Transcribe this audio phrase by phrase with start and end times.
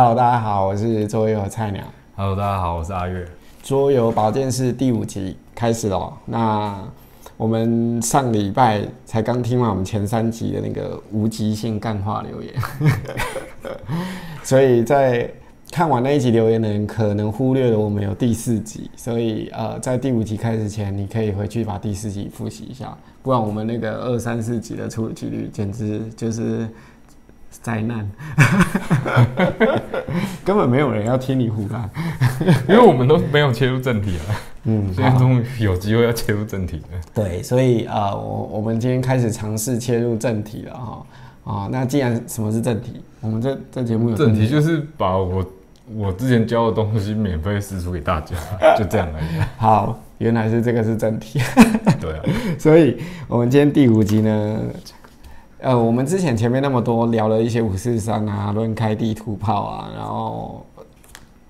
[0.00, 1.82] Hello，大家好，我是桌游菜鸟。
[2.14, 3.26] Hello，大家好，我是阿月。
[3.64, 6.16] 桌游保健室第五集开始了。
[6.24, 6.88] 那
[7.36, 12.54] 我们上礼拜才刚听完我们前三集的那个无极性干话留言，
[14.44, 15.28] 所以在
[15.72, 26.68] 看完那一集留言的人可能忽略了我们有第四集，所以呃，在第五集开始前，你可以回去把第四集复习一下，不然我们那个二三四集的出几率简直就是
[27.50, 28.08] 灾难，
[30.44, 31.88] 根本没有人要听你胡乱。
[32.68, 34.34] 因为我们都没有切入正题啊，
[34.64, 37.00] 嗯，现在终于有机会要切入正题了。
[37.14, 41.06] 对，所以呃，我我们今天开始尝试切入正题了哈。
[41.44, 43.00] 啊、那既然什么是正题？
[43.20, 45.44] 我们这这节目有正题就是把我
[45.96, 48.36] 我之前教的东西免费输出给大家，
[48.76, 49.40] 就这样而已。
[49.56, 51.40] 好，原来是这个是正题。
[51.98, 52.22] 对啊，
[52.58, 54.60] 所以我们今天第五集呢，
[55.60, 60.64] 呃，我们之前前面那么多聊了一些五四三啊、论开地图炮啊，然后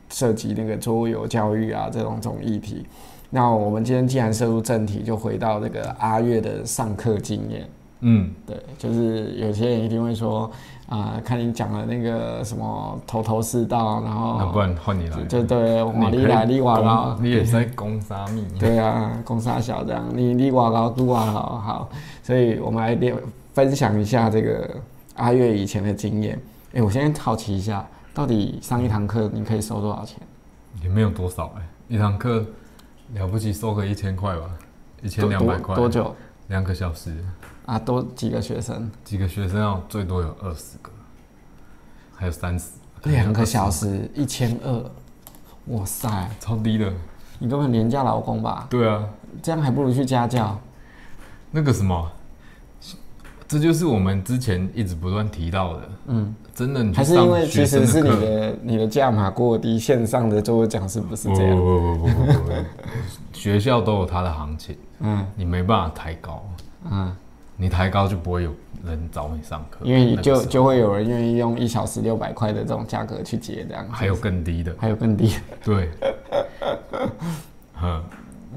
[0.08, 2.86] 涉及那个桌游教育啊这种种议题。
[3.28, 7.68] 那我们今天既然涉入正题，就回到这个阿月的上课经验。
[8.00, 10.50] 嗯，对，就是有些人一定会说，
[10.88, 15.22] 啊、看你讲的那个什么头头是道，然后那不然换你来。
[15.24, 18.42] 就对，瓦你利来利瓦高，你也是在攻杀密。
[18.58, 21.88] 对啊，攻杀小这样，你利瓦高，杜瓦好好，
[22.22, 23.12] 所以我们来列
[23.58, 24.80] 分享一下这个
[25.16, 26.40] 阿月以前的经验。
[26.74, 27.84] 哎、我先好奇一下，
[28.14, 30.16] 到底上一堂课你可以收多少钱？
[30.80, 32.46] 也没有多少哎、一堂课
[33.14, 34.48] 了不起收个一千块吧，
[35.02, 35.74] 一千两百块。
[35.74, 35.88] 多多？
[35.88, 37.12] 久两个小时，
[37.66, 37.76] 啊？
[37.80, 38.88] 多几个学生？
[39.02, 40.92] 几个学生要最多有二十个，
[42.14, 42.66] 还有三十。
[43.02, 44.90] 两个小时一千二，
[45.66, 46.92] 哇塞，超低的。
[47.40, 48.68] 你根本廉价劳工吧？
[48.70, 49.04] 对啊，
[49.42, 50.56] 这样还不如去家教。
[51.50, 52.08] 那个什么，
[53.48, 55.88] 这就是我们之前一直不断提到的。
[56.08, 61.56] 嗯，真的，还是因为其实是你的你的价码过低，线上的桌游讲是不是这样。
[61.56, 62.52] 不不不不不
[63.32, 66.44] 学校都有它的行情，嗯你没办法抬高，
[66.90, 67.10] 嗯，
[67.56, 68.52] 你抬高就不会有
[68.84, 73.86] 人找你上课，因为就那个时候就会有人愿意用一小时六百块的这种价格去接这样。
[73.90, 75.36] 还有更低的，还有更低。
[75.64, 75.88] 对，
[77.80, 78.04] 嗯，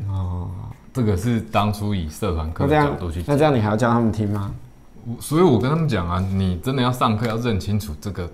[0.09, 0.49] 哦，
[0.91, 4.53] 这个是当初以社团课的角度去那这样你还要教他们听吗？
[5.19, 8.29] 所以，我跟他们讲啊，你真的要上课，要认清楚这个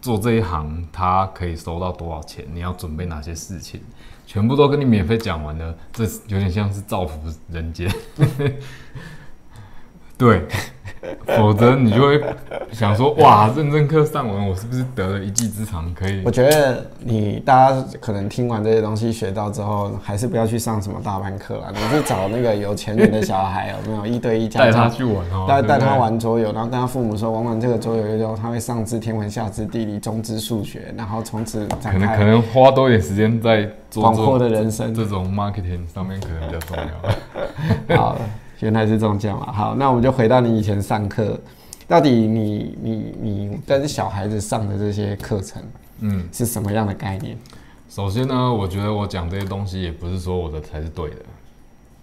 [0.00, 3.80] 做这一行，他可以收到多少钱，你要准备哪些事情，
[4.26, 7.18] 全部都跟你免费讲完了，这有点像是造福
[7.48, 7.92] 人间。
[10.22, 10.40] 对，
[11.36, 12.22] 否则你就会
[12.70, 16.30] 想说，哇，认真课上完，我是不是得了一技之长，可以我？
[16.30, 24.88] 觉得你大家可能听完这些东西学到之后，还是不要去上什么大班课了，你去找那个有钱人的小孩，有没有一对一家带他？
[24.88, 34.94] 去玩哦，带带他玩桌游，然后跟他父母说，玩完这个桌游之后，他会上知天文、下知地理、中知数学，然后从此展开可能可能花多一点时间在做广阔的人生。
[34.94, 36.76] 这种 marketing 上面，可能比较重
[37.88, 37.96] 要。
[37.96, 38.16] 好，
[38.62, 39.52] 原来是这种讲嘛。
[39.52, 41.38] 好，那我们就回到你以前上课，
[41.86, 45.62] 到底你你你跟小孩子上的这些课程
[46.00, 46.26] 嗯。
[46.32, 47.36] 是什么样的概念？
[47.90, 51.16] 首先呢，我觉得我讲这些东西也不是说我的才是对的。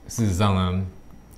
[0.07, 0.85] 事实上呢，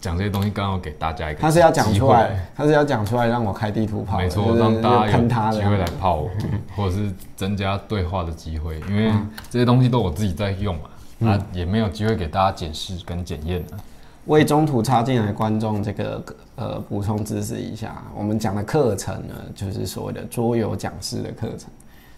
[0.01, 6.29] 讲这些东西刚好给大家一个他是要讲出来，他是要讲出来让我开地图炮，没错，让大家有喷他的机会来泡我，
[6.75, 9.11] 或者是增加对话的机会，因为
[9.49, 10.89] 这些东西都我自己在用嘛，
[11.19, 13.77] 那、也没有机会给大家检视跟检验啊。
[14.25, 16.23] 为中途插进来的观众这个
[16.55, 21.69] 呃补充知识一下，我们讲的课程呢，就是所谓的桌游讲师的课程，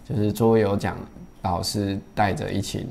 [0.08, 0.96] 就是桌游讲
[1.42, 2.86] 老师带着一群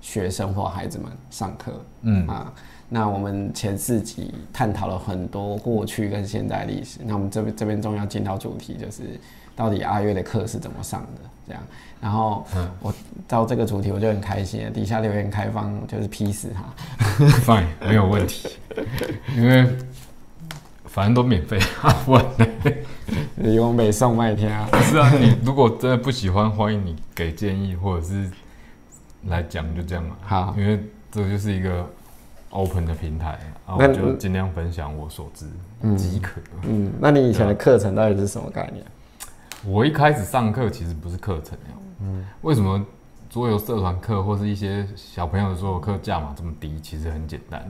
[0.00, 1.72] 学生或孩子们上课，
[2.02, 2.52] 嗯啊。
[2.88, 9.18] 那我们前四集探讨了很多过去跟现代历史，那我们这边这边终于要进到主题，就是
[9.56, 11.62] 到底阿月的课是怎么上的这样。
[11.98, 12.46] 然后
[12.80, 12.94] 我
[13.26, 17.24] 到这个主题我就很开心了，底下留言开放就是批死他。
[17.40, 18.50] Fine，没有问题，
[19.34, 19.66] 因为
[20.84, 22.46] 反正都免费啊，不然呢
[23.36, 28.30] 李翁北送麦天啊，是啊，你如果真的不喜欢，欢迎你给建议或者是
[29.24, 30.16] 来讲，就这样嘛。
[30.20, 30.78] 好因为
[31.10, 31.84] 这就是一个
[32.50, 35.46] open 的平台，啊我就尽量分享我所知
[35.96, 36.40] 即可。
[36.62, 38.84] 嗯，那你以前的课程到底是什么概念？
[39.66, 41.58] 我一开始上课其实不是课程
[42.00, 42.84] 嗯，为什么
[43.28, 46.78] 桌游社团课或是一些小朋友的桌游课价码这么低？
[46.80, 47.66] 其实很简单，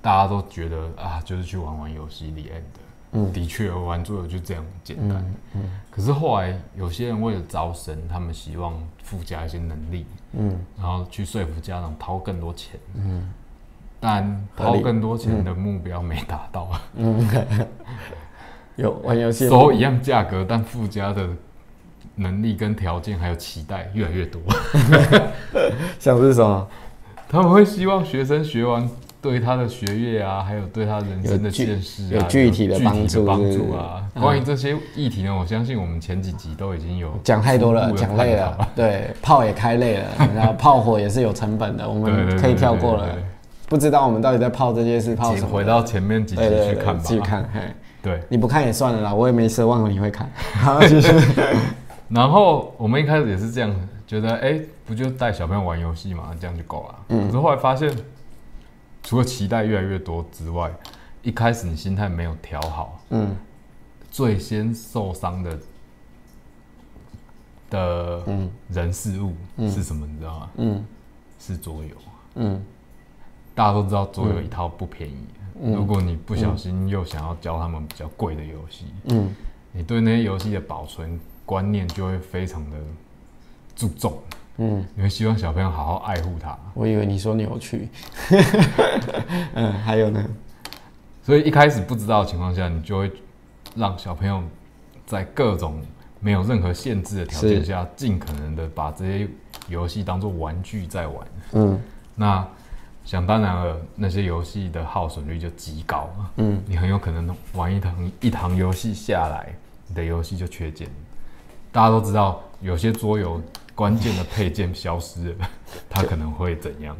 [0.00, 2.80] 大家都觉得啊，就是去玩玩游戏里 end 的。
[3.12, 3.32] 嗯。
[3.32, 5.18] 的确，玩桌游就这样简单。
[5.18, 5.80] 嗯嗯。
[5.90, 10.58] 可是后来有些人为了招生，他们希望附加一些能力，嗯。
[10.78, 12.78] 然后去说服家长掏更多钱。
[12.94, 13.28] 嗯。
[13.98, 17.26] 但掏更多钱的目标没达到，嗯，
[18.80, 21.26] 有玩游戏的收一样价格，但附加的
[22.16, 24.40] 能力跟条件还有期待越来越多，
[25.98, 26.66] 像是什么？
[27.28, 28.88] 他们会希望学生学完
[29.22, 34.02] 对他的学业啊，还有对他人生的见识啊，有具体的帮助帮助啊。
[34.14, 40.04] 嗯关于这些议题呢，我相信我们前几集都已经有讲太多了，讲累了，对，炮也开累了，
[40.34, 43.06] 然后炮火也是有成本的，我们可以跳过了。
[43.68, 45.46] 不知道我们到底在泡这件事泡什么？
[45.46, 47.48] 请回到前面几集去看吧。
[48.02, 50.30] 嘿，对，你不看也算了啦，我也没奢望你会看。
[52.08, 53.74] 然后我们一开始也是这样
[54.06, 56.94] 觉得，哎、不就带小朋友玩游戏嘛，这样就够了。
[57.10, 57.90] 嗯可是后来发现，
[59.02, 60.70] 除了期待越来越多之外，
[61.22, 63.36] 一开始你心态没有调好，嗯
[64.10, 65.58] 最先受伤的
[67.70, 70.04] 的嗯人事物嗯是什么？
[70.06, 70.50] 你知道吗？
[70.56, 70.84] 嗯
[71.38, 71.94] 是桌游。
[72.34, 72.60] 嗯
[73.54, 79.34] 大家都知道桌游一套不便宜，嗯如果你不小心又想要教他们比较贵的游戏，嗯
[79.72, 82.76] 你对那些游戏的保存观念就会非常的
[83.76, 84.18] 注重，
[84.56, 86.58] 嗯，你会希望小朋友好好爱护它。
[86.74, 87.88] 我以为你说扭曲。
[89.54, 90.24] 嗯，还有呢？
[91.22, 93.12] 所以一开始不知道的情况下，你就会
[93.76, 94.42] 让小朋友
[95.06, 95.80] 在各种
[96.18, 99.28] 没有任何限制的条件下，尽可能的把这些
[99.68, 101.26] 游戏当做玩具在玩。
[101.52, 101.80] 嗯
[102.16, 102.46] 那
[103.04, 109.52] 想当然了，那些游戏的耗损率就极高，嗯你很有可能玩一堂一堂游戏下来，
[109.88, 110.88] 你的游戏就缺件。
[111.72, 113.40] 大家都知道，有些桌游
[113.74, 115.48] 关键的配件消失了，
[115.88, 116.96] 它可能会怎样？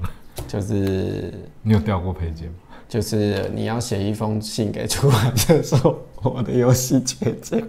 [0.48, 1.32] 就是
[1.62, 2.54] 你有掉过配件吗？
[2.88, 7.64] 就是你要写一封信给出版社说我的游戏缺件，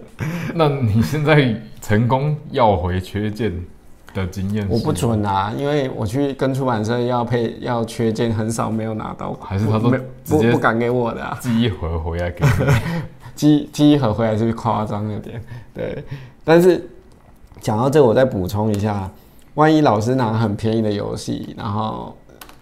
[0.52, 3.52] 那你现在成功要回缺件
[4.14, 12.72] 的经验，我不准啊，因为我去跟出版社要配要缺件，很少没有拿到，还是他都没直接不不敢给我的、啊，寄一盒回来给你。
[13.34, 15.42] 寄寄一盒回来是夸张了点？
[15.72, 16.04] 对，
[16.44, 16.86] 但是
[17.60, 19.10] 讲到这，我再补充一下，
[19.54, 22.14] 万一老师拿很便宜的游戏，然后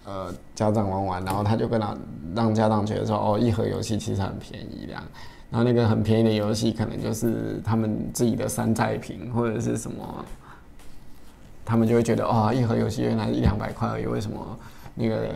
[0.05, 1.93] 呃家长玩完，然后他就跟他
[2.33, 5.03] 让家长觉得说，哦，一盒游戏其实很便宜这样。
[5.49, 10.25] 然后那个很便宜的游戏，可能就是他们自己的山寨品或者是什么，
[11.65, 14.57] 他们就会觉得，哦，一盒游戏原来一两百块而已，为什么
[14.95, 15.29] 那个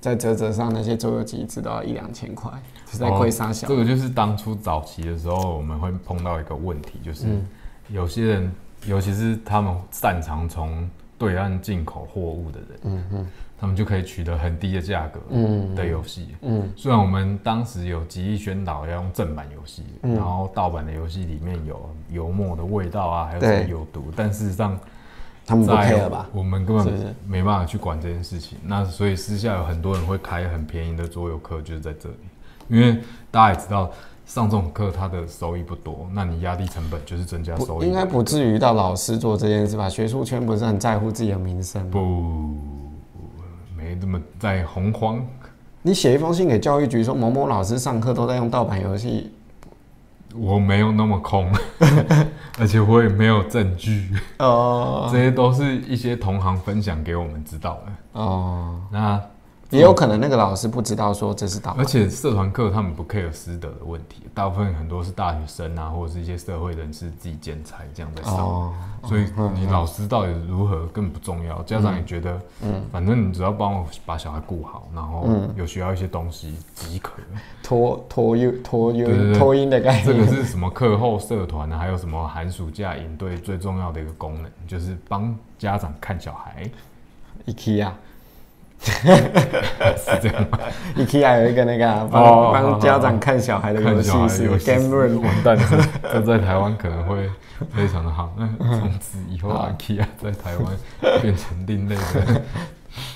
[0.00, 2.50] 在折折上那些桌游机只都要一两千块，
[2.90, 3.66] 是在亏杀小？
[3.66, 7.46] 这个就是当初早期的时候，我们会碰到一个问题，就是嗯。
[7.88, 8.52] 有些人，
[8.86, 10.88] 尤其是他们擅长从
[11.18, 13.26] 对岸进口货物的人，嗯嗯。
[13.58, 16.34] 他们就可以取得很低的价格嗯的游戏。
[16.40, 20.16] 嗯虽然我们当时有极力宣导要用正版游戏，嗯。
[20.16, 24.76] 然后盗版的游戏里面有油墨的味道啊，还有什么有毒，但事实上
[25.44, 26.28] 他们不在 care 吧？
[26.32, 28.58] 我们根本没办法去管这件事情。
[28.64, 32.14] 那所以私下有很多人会开很便宜的桌游课，就是在这里。
[32.68, 33.00] 因为
[33.30, 33.90] 大家也知道，
[34.24, 37.86] 上这种课它的收益不多，那你压低成本就是增加收益。
[37.86, 39.88] 应该不至于到老师做这件事吧？
[39.88, 41.88] 学术圈不是很在乎自己的名声吗？
[41.90, 42.54] 不
[43.76, 45.22] 没这么在洪荒。
[45.82, 49.32] 你写一封信给教育局说某某老师上课都在用盗版游戏，
[50.34, 51.50] 我没有那么空，
[52.58, 54.08] 而且我也没有证据，
[54.38, 55.08] 哦。
[55.12, 58.20] 这些都是一些同行分享给我们知道的。
[58.20, 59.20] 哦，那
[59.72, 68.74] 也有可能那个老师不知道说这是盗而，且社团课他们不 care 师德的问题，大部分很多是大学生啊，或者是一些社会人士自己剪裁这样在上，哦，
[69.04, 69.24] 所以
[69.54, 77.12] 你老师到底如何根本不重要，家长也觉得，嗯，反正你只要帮我把小孩顾好，然后嗯有需要一些东西即可。
[77.62, 86.68] 拖拖音拖对对对音拖音的概这念，个是什么课后社团啊，还有什么寒暑假营队最重要的一个功能，就是帮家长看小孩
[87.46, 87.90] ，IKEA
[89.96, 90.58] 是这样吗
[90.96, 97.30] ？IKEA 有一个那个啊帮哦帮家长看小孩的游戏是游戏 Game Room，完蛋了，这 在台湾可能会
[97.74, 98.34] 非常的好。
[98.36, 98.46] 那
[98.78, 102.42] 从此以后好，IKEA 在台湾变成另类的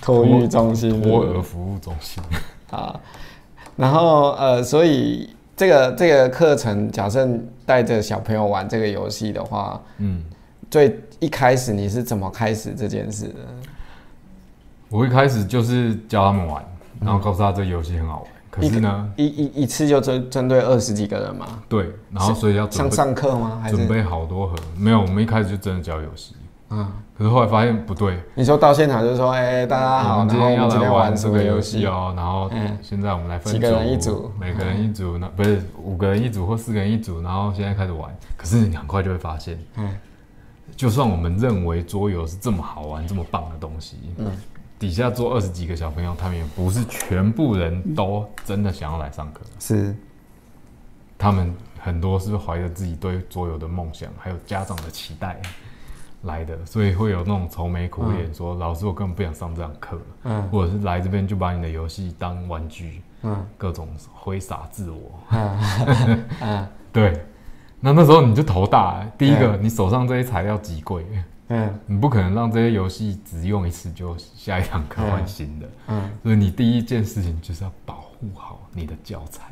[0.01, 2.23] 托育中心，托儿服务中心。
[2.71, 2.99] 啊，
[3.77, 7.29] 然后呃，所以这个这个课程，假设
[7.65, 10.23] 带着小朋友玩这个游戏的话，嗯，
[10.71, 13.35] 最一开始你是怎么开始这件事的？
[14.89, 16.65] 我一开始就是教他们玩，
[17.01, 18.31] 然后告诉他这个游戏很好玩。
[18.51, 21.47] 可是呢，一一一次就针针对二十几个人嘛？
[21.69, 23.59] 对，然后所以要准像上课吗？
[23.63, 24.55] 还是准备好多盒。
[24.79, 26.35] 没有，我们一开始就真的教游戏，
[26.71, 26.91] 嗯？
[27.19, 28.19] 可是后来发现不对。
[28.35, 31.87] 你说到现场就说，哎、大家好，我们今天要来天玩这个游戏戏？
[31.87, 38.11] 哦，然后嗯现在我们来分几个人一组每个人一组，那不是五个人一组或四个人一组，然后现在开始玩。
[38.39, 39.91] 可是你很快就会发现，嗯
[40.75, 44.31] 就算我们认为桌游是这么好玩、这么棒的东西，嗯
[44.79, 49.95] 底下坐二十几个小朋友，他们也不是全部人都真的想要来上课，是。
[51.19, 55.41] 他们很多是怀着自己对桌游的梦想，还有家长的期待，
[56.25, 60.43] 来的，所以会有那种愁眉苦脸说：“老师，我根本不想上这堂课。”嗯。
[60.51, 65.01] 或者是来这边就把你的游戏当玩具，嗯各种挥洒自我。
[65.31, 65.59] 嗯。
[66.43, 66.69] 嗯。
[66.93, 67.25] 对，
[67.81, 69.11] 那那时候你就头大、欸。
[69.17, 71.03] 第一个，你手上这些材料极贵，
[71.49, 71.79] 嗯。
[71.87, 79.45] 你不可能让这些游戏只用一次就下一堂课换新的，嗯，所以你第一件事情就是要保护好你的教材。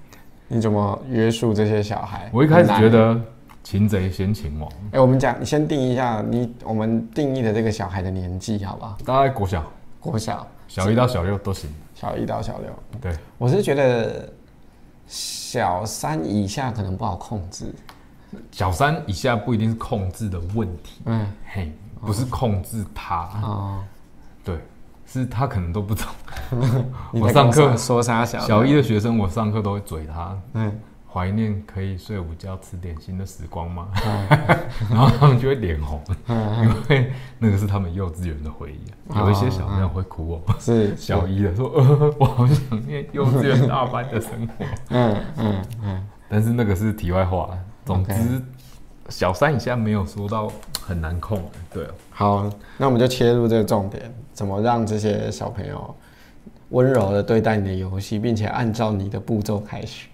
[0.49, 2.31] 你怎么约束这些小孩？
[2.33, 3.21] 我一开始觉，得
[3.63, 8.99] 擒贼先擒王，哎、我们讲，你先定义一下你我们定义的这个小孩的年纪，好不好？
[9.05, 9.65] 大概国小。
[10.01, 11.71] 国小，小一到小六都行。
[11.95, 12.71] 小一到小六，
[13.01, 14.31] 对，我是觉得
[15.07, 17.65] 小三以下可能不好控制。
[18.51, 21.73] 小三以下不一定是控制的问题，嗯，嘿，
[22.05, 23.83] 不是控制他，哦，
[24.45, 24.59] 对，
[25.07, 26.07] 是他可能都不懂。
[27.13, 30.73] 我上课说说啥小小一的学生，我上课都会嘴他，嗯
[31.13, 33.87] 怀念可以睡午觉吃点心的时光吗？
[34.91, 36.65] 然后他们就会脸红，嗯。
[36.65, 39.17] 因为那个是他们幼稚园的回忆。
[39.17, 44.65] 有一些小朋友会哭哦，是小一的说：“呃， 我好想念幼稚园大班的生活。
[44.89, 47.51] 嗯嗯嗯，”但是那个是题外话。
[47.85, 48.43] 总之
[49.09, 51.43] 小三以下没有说到很难控。
[51.73, 55.95] 对啊，好，那我们就切入这个重点，怎么让这些小朋友
[56.71, 60.07] 温柔的对待你的游戏，并且按照你的步骤开始。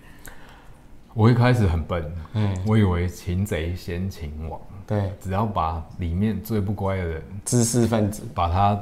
[1.13, 8.81] 我一开始很笨，嗯，我以为擒贼先擒王，对，只要把里面最不乖的人知识分子把他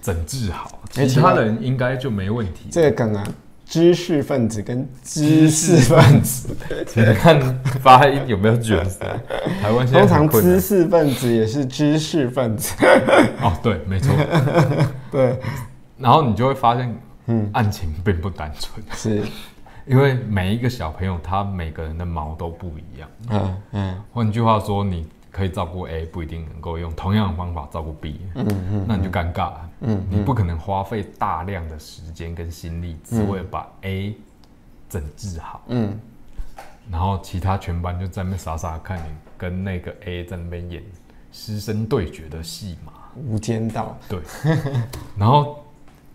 [0.00, 2.68] 整治好，哎其他人应该就没问题。
[2.70, 3.26] 这个梗啊，
[3.70, 6.56] 知识分子跟知识分子，
[6.88, 8.98] 请看发音有没有卷舌。
[9.62, 12.74] 台湾现在通常知识分子也是知识分子。
[13.40, 14.12] 哦，对，没错。
[15.12, 15.38] 对，
[15.96, 16.92] 然后你就会发现，
[17.26, 19.22] 嗯，案情并不单纯，是，
[19.86, 23.08] 因为每一个小朋友他每个人的毛都不一样。
[23.30, 29.69] 嗯嗯换句话说，你可以照顾 A，不一定能够用同样的方法照顾 B，嗯嗯那你就尴尬了。
[29.80, 34.14] 嗯你不可能花费大量的时间跟心力，只为了把 A
[34.88, 35.98] 整治好，嗯
[36.90, 39.04] 然后其他全班就在那边傻傻看你
[39.38, 40.82] 跟那个 A 在那边演
[41.30, 42.92] 师生对决的戏码。
[43.16, 43.96] 无间道。
[44.08, 44.20] 对，
[45.16, 45.64] 然后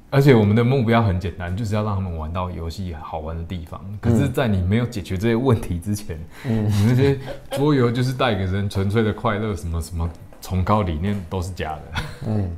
[0.10, 3.82] 而且我们的目标很简单，就是要让他们玩到游戏好玩的地方。
[4.02, 7.20] 可是，在你没有解决这些问题之前，嗯你那些
[7.52, 10.10] 桌游就是带给人纯粹的快乐，什么什么
[10.42, 11.82] 崇高理念都是假的。
[12.28, 12.50] 嗯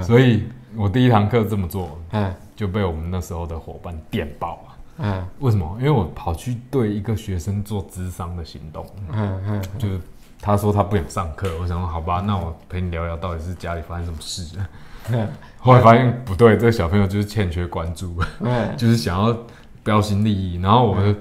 [0.00, 0.44] 所以
[0.76, 2.32] 我第一堂课这么做，嗯。
[2.54, 4.74] 就被我们那时候的伙伴电爆了。
[4.98, 5.26] 嗯。
[5.40, 5.76] 为什么？
[5.78, 10.00] 因为我跑去对一个学生做智商的行动，嗯嗯就是
[10.40, 14.58] 他说他不想上课，我想说好吧，那我陪你聊聊到底是家里发生什么事。
[15.10, 15.28] 嗯。
[15.58, 18.74] 后来发现不对，这个小朋友就是欠缺关注，嗯。
[18.78, 19.36] 就是想要
[19.82, 20.60] 标新立异。
[20.60, 21.16] 然后我们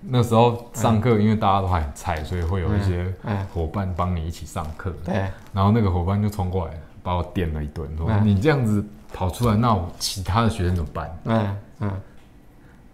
[0.00, 4.94] 那时候上课，因为大家都还很菜，所以会有一些嗯，伙伴帮你一起上课。
[5.04, 5.14] 对，
[5.52, 6.74] 然后那个伙伴就冲过来
[7.06, 11.18] 把我电了一顿，说嗯你这样子跑出来，那我其他的学生怎么办？
[11.26, 11.92] 嗯嗯，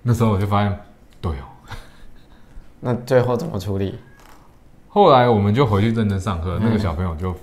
[0.02, 0.78] 那时候我就发现，
[1.19, 1.45] 对哦。
[2.78, 3.99] 那最后怎么处理？
[4.90, 7.35] 后来我们就回去认真上课，嗯那个小朋友就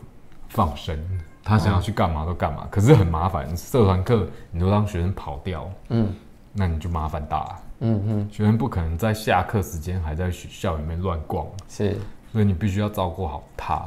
[0.50, 0.96] 放生，
[1.44, 3.58] 他想要去干嘛都干嘛，可是很麻烦。
[3.58, 6.14] 社团课你都让学生跑掉，嗯
[6.54, 7.56] 那你就麻烦大了。
[7.80, 11.98] 嗯嗯，学生不可能在下课时间还在学校里面乱逛，是，
[12.32, 13.82] 所以你必须要照顾好他。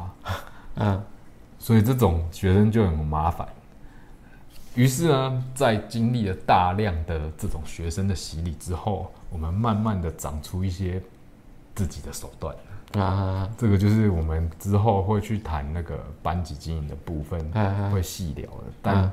[0.76, 1.00] 嗯
[1.62, 3.46] 所以这种学生就很麻烦。
[4.74, 11.00] 于是呢，在经历了大量的这种学生的洗礼之后，我们慢慢的长出一些
[11.72, 12.52] 自己的手段。
[13.00, 18.64] 啊这个就是我们之后会去谈那个班级经营的部分，嗯会细聊的。
[18.82, 19.12] 但嗯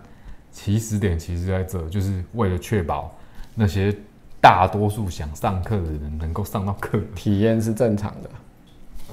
[0.51, 3.13] 起始点其实在这，就是为了确保
[3.53, 3.96] 那些
[4.41, 8.29] 大多数想上课的人能够上到课，体验是正常的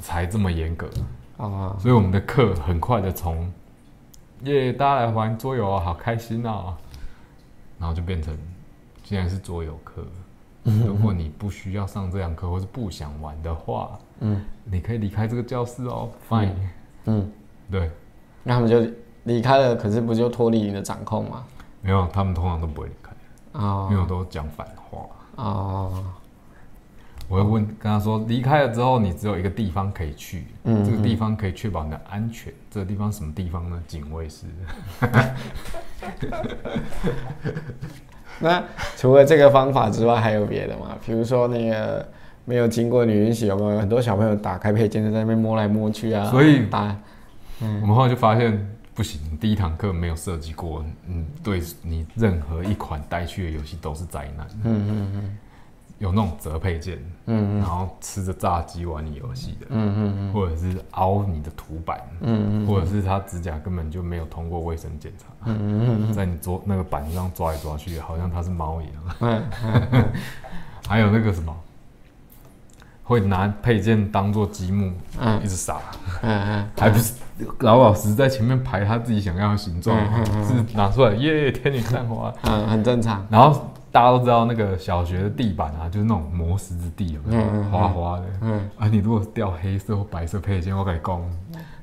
[0.00, 0.88] 才这么严格。
[1.37, 3.50] 啊，所以我们的课很快的从
[4.45, 6.76] 耶大家来玩桌游啊，好开心啊，
[7.78, 8.37] 然后就变成
[9.02, 10.02] 竟然是桌游课。
[10.64, 16.11] 如果你不需要上这堂课，或是不想玩的话，嗯你可以离开这个教室哦。
[16.28, 16.50] Fine，、
[17.05, 17.31] 嗯，
[17.71, 17.88] 对，
[18.43, 18.85] 那他们就
[19.25, 21.45] 离开了，可是不就脱离你的掌控吗？
[21.83, 23.12] 没有，他们通常都不会离开，
[23.61, 25.07] 啊因为我都讲反话。
[25.37, 26.05] 哦，
[27.28, 32.52] 我会问跟他说，离开了之后，你只有一个地方可以去，嗯这个地方可以确保你的安全。
[32.71, 33.83] 这个地方什么地方呢？
[33.88, 34.47] 警卫室。
[38.38, 38.62] 那
[38.97, 40.97] 除了这个方法之外，还有别的吗？
[41.04, 42.06] 比如说那个
[42.45, 46.30] 没有经过你允许，有没有很多小朋友打开配件就在那边摸来摸去啊？
[46.30, 46.97] 所以打，
[47.61, 54.47] 我们后来就发现不行，第一堂课没有设计过，嗯，对你任何一款带去的游戏都是灾难。
[54.62, 55.37] 嗯嗯嗯
[55.99, 69.43] 有那种折配件，嗯然后吃着炸鸡玩你游戏的，嗯嗯或者是凹你的图板，嗯嗯或者是他指甲根本就没有通过卫生检查，嗯嗯在你桌那个板上抓来抓去，好像他是猫一样。
[69.93, 70.05] 嗯
[70.87, 71.53] 还有那个什么，
[73.03, 75.43] 会拿配件当做积木，嗯。
[75.43, 75.79] 一直撒，
[76.23, 76.69] 嗯。
[76.79, 77.15] 还不是
[77.61, 80.45] 老老实实在前面排他自己想要的形状，嗯嗯嗯。
[80.45, 82.33] 是拿出来耶天女散花。
[82.43, 83.26] 嗯，很正常。
[83.31, 88.25] 然后大家都知道那个小学的地板啊，就是那种磨石子地，有没有嗯滑滑的？
[88.43, 91.21] 嗯，啊，你如果掉黑色或白色配件，我跟你讲，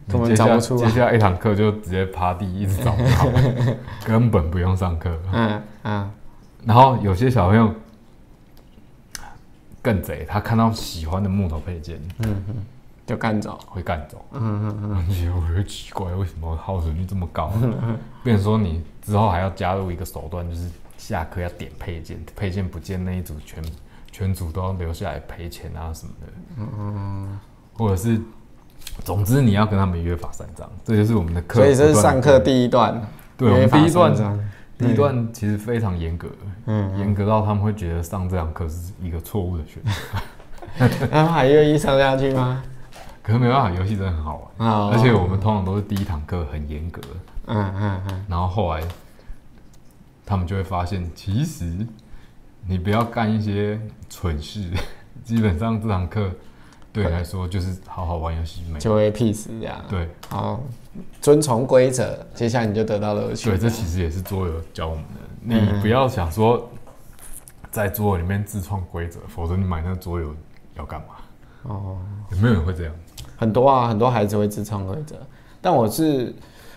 [0.08, 3.40] 根本你接下找不出来接下来一堂课就直接趴地，一直找不到，
[4.06, 5.10] 根本不用上课。
[5.32, 6.12] 嗯嗯
[6.66, 7.74] 然后有些小朋友
[9.82, 12.56] 更贼，他看到喜欢的木头配件嗯嗯，
[13.06, 13.60] 就干走。
[13.68, 14.24] 会干走。
[14.32, 17.52] 嗯嗯嗯我觉得奇怪，为什么耗损率这么高？
[18.24, 20.70] 变成说你之后还要加入一个手段，就是
[21.06, 23.62] 下课要点配件，配件不见那一组全
[24.10, 26.28] 全组都要留下来赔钱啊什么的。
[26.58, 27.40] 嗯，
[27.74, 28.22] 或者是，
[29.04, 31.60] 总之你要跟他们约法三章，这就是我们的课。
[31.60, 33.02] 所以这是上课第第一段。
[33.36, 34.40] 对，我们第一段章
[34.78, 36.30] 第一段其实非常严格，
[36.68, 39.92] 嗯，严格到他们会觉得上这堂课是一个错误的选择。
[41.12, 42.64] 他们还愿意上下去吗？
[43.22, 47.02] 可是没办法，游戏真的很好玩，哦而且我们通常都是第一堂课很严格，
[47.48, 48.82] 嗯嗯嗯然后后来
[50.26, 51.66] 他们就会发现，其实
[52.68, 54.70] 你不要干一些蠢事，
[55.24, 56.32] 基本上这堂课
[56.92, 58.80] 对你来说就是好好玩游戏没。
[58.80, 60.62] 就会 peace 这样。，对好，
[61.22, 63.50] 遵从规则，接下来你就得到乐趣。
[63.50, 65.10] 对，这其实也是桌游教我们的。
[65.46, 66.70] 嗯你不要想说
[67.70, 70.34] 在桌游里面自创规则，否则你买那个桌游
[70.76, 71.08] 要干嘛？
[71.64, 71.98] 哦，
[72.32, 72.94] 有没有人会这样？
[73.36, 75.16] 很多啊，很多孩子会自创规则，
[75.60, 76.34] 但我是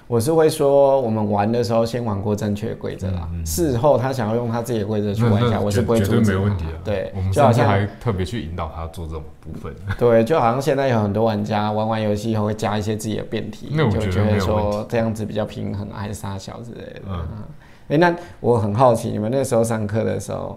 [0.08, 6.78] 我是会说，我们玩的时候先玩过正确的规则啦，事后他想要用他自己的规则去玩一下， 我是不会阻止他没问题啊。
[6.84, 9.75] 对我们，就好像还特别去引导他做这种部分。
[9.98, 17.02] 对，就好像现在有很多玩家玩完游戏以后会加一些自己的辩题，那我觉得没就觉得说这样子比较平衡啊，还是杀小之类的。
[17.08, 17.44] 嗯嗯，
[17.88, 20.57] 哎、那我很好奇，你们那时候上课的时候，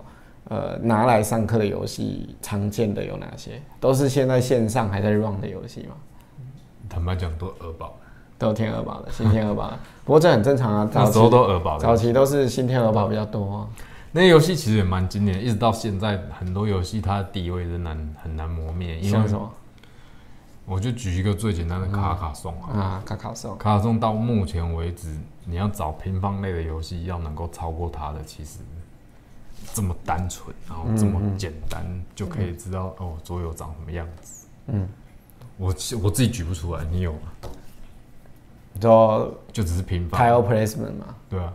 [0.49, 3.59] 呃，拿来上课的游戏常见的有哪些？
[3.79, 5.95] 都是现在线上还在 run 的游戏吗？
[6.87, 7.95] 坦白讲，都耳宝，
[8.39, 9.77] 都天鹅堡的， 新天鹅堡的。
[10.05, 11.83] 不过这很正常啊，早期都鹅堡的。
[11.83, 13.67] 早期都是新天鹅堡比较多、啊。
[14.11, 18.97] 那些游戏其实也蛮经典，一直到现在，很多游戏它的地位仍然很难磨灭。
[18.97, 19.51] 因为像什么
[20.65, 23.03] 我就举一个最简单的卡卡颂啊，啊？
[23.05, 23.57] 卡卡颂。
[23.57, 28.59] 卡卡颂到目前为止，你要找平方类的游戏要能够超过它的，其实
[29.73, 31.83] 这么单纯，然后这么简单，
[32.15, 34.47] 就可以知道哦，桌游长什么样子。
[34.67, 34.87] 嗯，
[35.57, 35.67] 我
[36.01, 37.19] 我自己举不出来，你有吗？
[38.79, 41.15] 你说就只是平凡，tile placement 嘛？
[41.29, 41.53] 对啊。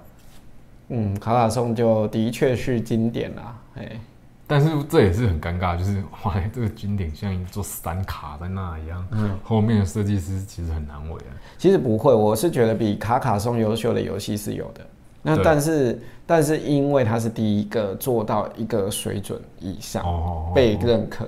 [0.90, 3.56] 嗯，卡卡颂就的确是经典啦。
[3.76, 3.98] 哎，
[4.46, 11.32] 但是这也是很尴尬，就是哇，这个经典像一座山卡在那一样，嗯后面的设计师其实很难为啊。
[11.56, 14.82] 其实不会，我是觉得比卡卡颂优秀的游戏是有的。
[15.22, 21.26] 那但是但是因为它是第一个做到一个水准以上哦，被认可，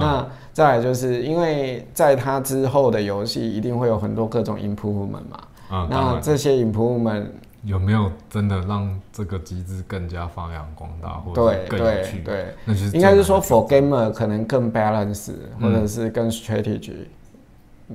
[0.00, 5.40] 那再来就是因为在它之后的游戏一定会有很多各种 improvement 嘛。
[5.72, 7.26] 嗯，那然这些 improvement
[7.62, 12.18] 有没有真的让这个机制更加发扬光大，或者更有趣？
[12.24, 15.28] 对对，那就是应该是说 for gamer 可能更 balance，
[15.60, 17.04] 或嗯者是更 strategy，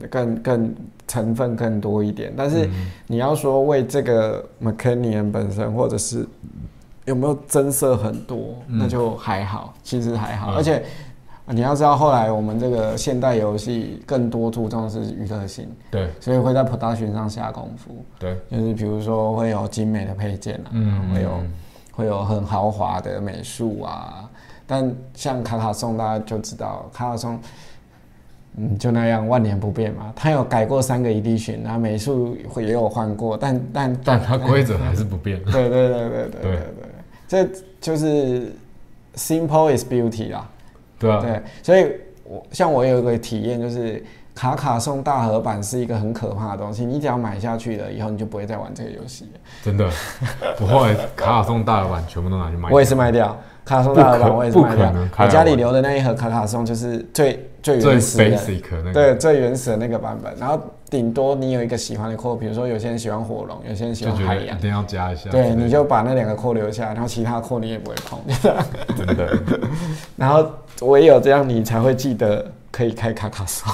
[0.09, 0.75] 更更
[1.07, 2.31] 成分更多一点。
[2.37, 6.25] 但是嗯你要说为这个 mechanic 本身，或者是
[7.05, 10.53] 有没有增色很多，嗯那就还好，其实还好。
[10.53, 10.83] 嗯而且
[11.47, 18.03] 你要知道，后来我们这个现代游戏更多注重的是娱乐性，对所以会在 production 上下功夫。
[18.17, 21.29] 对，就是比如说会有精美的配件啊，嗯会有
[21.91, 24.29] 会有很豪华的美术啊。
[24.65, 27.39] 但像卡卡颂，大家就知道卡卡颂，
[28.57, 30.11] 嗯，就那样万年不变嘛。
[30.15, 35.39] 它有改过三个 edition，然后美术会也有换过，但但但它规则还是不变。
[35.43, 36.59] 对对对对对对对，
[37.27, 37.47] 这
[37.79, 38.51] 就是
[39.15, 40.49] simple is beauty 啦。
[40.99, 41.91] 对啊，对，所以
[42.23, 44.03] 我像我有一个体验，就是
[44.33, 49.39] 卡卡送大盒版是一个很可怕的东西，你只要买下去了，以后你就不会再玩这个游戏了。
[49.63, 49.89] 真的，
[50.59, 52.69] 我后来卡卡送大盒版全部都拿去卖。
[52.71, 53.27] 我也是卖掉
[53.63, 60.35] 卡卡送大盒版，我也是卖掉我家里留的那一盒卡卡送就是最最最原始的，basic 那个，对最原始的那个版本。
[60.37, 64.57] 然后顶多你有一个喜欢的扣，比如说有些人喜欢火龙，有些人喜就欢海洋。
[64.57, 65.29] 一定要加一下。
[65.29, 68.19] 对，你就把那两个扣留下，然后其他扣你也不会碰。
[68.95, 69.37] 真的，
[70.15, 70.47] 然后
[70.81, 73.73] 唯有这样，你才会记得可以开卡卡颂。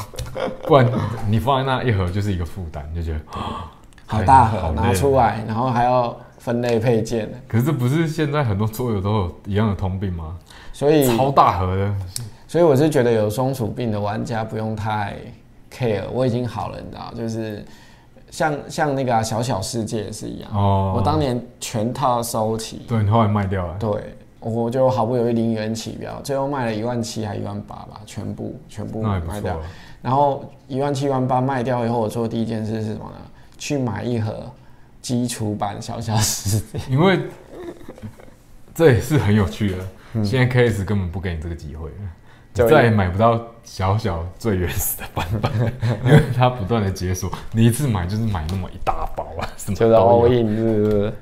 [0.63, 0.89] 不然
[1.28, 3.19] 你放在那一盒就是一个负担，就觉得
[4.08, 7.30] 好大盒拿出来，然后还要分类配件。
[7.47, 10.38] 可是这不是现在很多桌游都有一样的通病吗？
[10.74, 11.93] 所以超大盒的，
[12.47, 15.15] 所以我是觉得有松鼠病的玩家不用太
[15.71, 17.65] care，我已经好了，你知道，就是
[18.29, 23.89] 像像那个啊、小小世界也是一样，哦我当年全套收齐，对你后来卖掉了，对，
[24.39, 29.62] 我就好不容易零元起标，最后卖了一万七还一万八吧，全部全部卖掉错。。
[30.01, 33.17] 然后一万七、一万八卖掉以后，我做第一件事是什么呢？
[33.57, 34.51] 去买一盒
[34.99, 36.79] 基础版小小世界。
[36.89, 37.19] 因为
[38.73, 39.77] 这也是很有趣的。
[40.13, 41.95] 嗯现在 KS 根本不给你这个机会了，
[42.53, 45.51] 就再也买不到小小最原始的版本，
[46.05, 50.27] 因为它不断的解锁，你一次买就是买那么一大包啊，什么就是都 all。
[50.27, 51.13] in 是不是？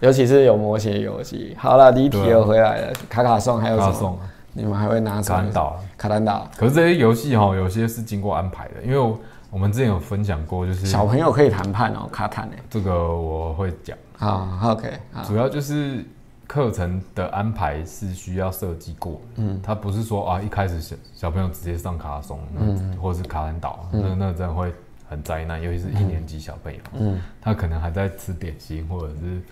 [0.00, 1.56] 尤其是有模型的游戏。
[1.58, 3.92] 好了，第一题又回来了，卡卡送还有什么？
[3.92, 5.36] 卡送啊，你们还会拿什么？
[5.36, 5.80] 卡兰岛。
[5.96, 6.48] 卡坦岛。
[6.56, 9.18] 可是这些游戏哈，有些是经过安排的，因为我
[9.50, 12.58] 我们之前有分享过，就是小朋友可以谈判哦，卡坦哎。
[12.70, 16.04] 这个我会讲，好，OK，好，主要就是
[16.48, 24.72] 课程的安排是需要设计过，嗯，他不是说啊一开始小小朋友直接上卡拉松，嗯，或是卡兰岛，那那真的会
[25.06, 29.42] 很灾难，尤其是一年级小朋友，嗯，他可能还在吃点心，或者是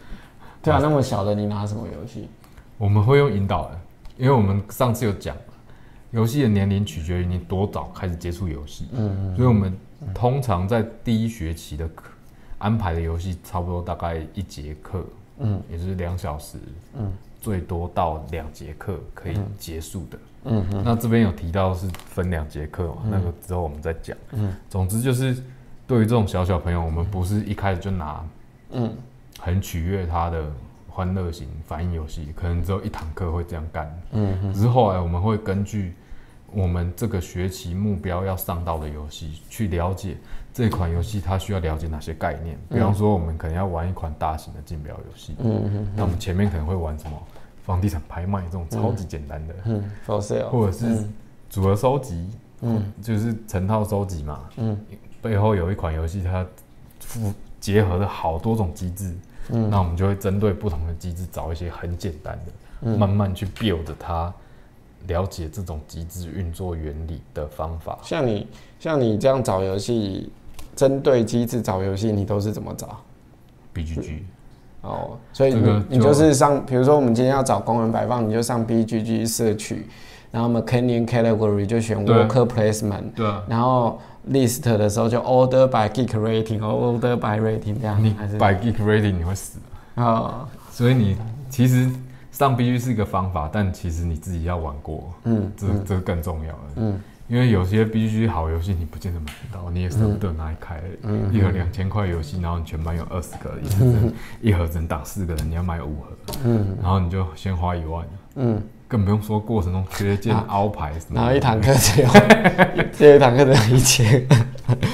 [0.62, 2.30] 对啊，那么小的你拿什么游戏？
[2.78, 3.78] 我们会用引导的，
[4.16, 5.36] 因为我们上次有讲，
[6.12, 9.76] 游戏的年龄取决于你多早开始接触游戏，嗯，所以我们
[10.14, 12.10] 通常在第一学期的课
[12.56, 15.04] 安排的游戏差不多大概一节课，
[15.38, 16.58] 嗯，也就是两小时，
[16.98, 25.36] 嗯，最多到两节课可以结束的，嗯那这边有提到是分两节课嘛，那个之后我们再讲，嗯，总之就是
[25.86, 28.24] 对于这种小小朋友，我们不是一开始就拿，
[28.70, 28.92] 嗯，
[29.38, 30.50] 很取悦他的
[30.88, 34.02] 欢乐型反应游戏，可能只有一堂课会这样干。
[34.12, 35.94] 嗯，只是后来我们会根据
[36.52, 40.16] 我们这个学期目标要上到的游戏，去了解
[40.56, 42.58] 这款游戏它需要了解哪些概念。
[42.70, 47.22] 比方说，我们可能要玩一款大型的竞标游戏，嗯嗯那我们前面可能会玩什么
[47.62, 51.04] 房地产拍卖这种超级简单的，嗯，for sale，或者是
[51.50, 52.30] 组合收集，
[52.62, 52.82] 嗯。
[53.02, 54.48] 就是成套收集嘛。
[54.56, 54.80] 嗯。
[55.20, 56.46] 背后有一款游戏，它
[57.00, 59.14] 复结合了好多种机制，
[59.50, 59.68] 嗯。
[59.68, 62.98] 那我们就会针对不同的机制找一些很简单的，嗯。
[62.98, 64.32] 慢慢去 build 它，
[65.06, 67.98] 了解这种机制运作原理的方法。
[68.02, 68.46] 像你
[68.80, 70.30] 像你这样找游戏，
[70.76, 73.00] 针对机制找游戏，你都是怎么找
[73.74, 74.18] ？BGG
[74.82, 79.86] 哦，所以你、这个你就就是上，比如说我们今天要找工人摆放，你就上 BGG 社区，
[80.30, 83.98] 然后 Mechanic Category 就选 Worker Placement，对啊，然后
[84.30, 89.58] List 的时候就 Order by Geek Rating 或 Order by Rating 这样，你还是？by geek rating 你会死，
[89.94, 91.16] 啊，所以你
[91.48, 91.90] 其实
[92.30, 96.62] 上 BGG 是一个方法，但其实你自己要玩过，嗯这这更重要了。
[96.76, 100.80] 嗯因为有些 BGG 好游戏你不见得买得到，你也舍不得拿来开。
[101.02, 111.20] 嗯一盒两千块游戏，然后你全班有二十个，一盒只一盒只能挡四个人，你要买五盒，嗯然后你就先花一万，嗯，更不用说过程中缺件、凹牌什么的。
[111.20, 112.08] 然后一堂课只有
[112.92, 114.26] 只有一堂课只有一千，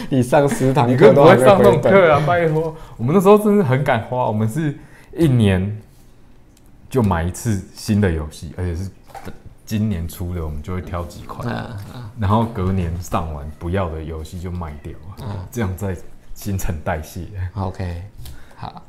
[0.09, 1.83] 你上十堂你课都会上这没回本。
[1.83, 2.23] 种课啊！
[2.27, 4.75] 拜托，我们那时候真是很敢花，我们是
[5.15, 5.79] 一年
[6.89, 8.91] 就买一次新的游戏，而且是
[9.65, 11.49] 今年出的，我们就会挑几款，
[11.95, 15.97] 嗯然后隔年上完不要的游戏就卖掉，嗯这样再
[16.35, 17.27] 新陈代谢。
[17.55, 18.03] ，OK，
[18.57, 18.83] 好，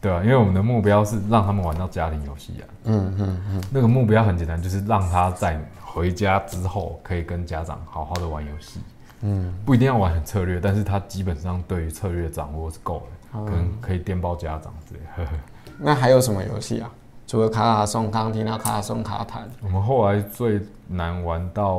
[0.00, 2.64] 对啊，因为我们的目标是让他们玩到家庭游戏啊。
[2.84, 8.80] 嗯嗯嗯那个目标很简单，就是让他在回家之后可以跟家长好好的玩游戏。
[9.22, 15.00] 嗯，不一定要玩很策略，但是他基本上对于策略掌握是够的，哦可能可以电报家长之类。
[15.16, 15.30] 呵呵。
[15.78, 16.90] 那还有什么游戏啊？
[17.30, 21.78] 除了卡卡颂，刚刚听到卡卡颂卡坦，我们后来最难玩到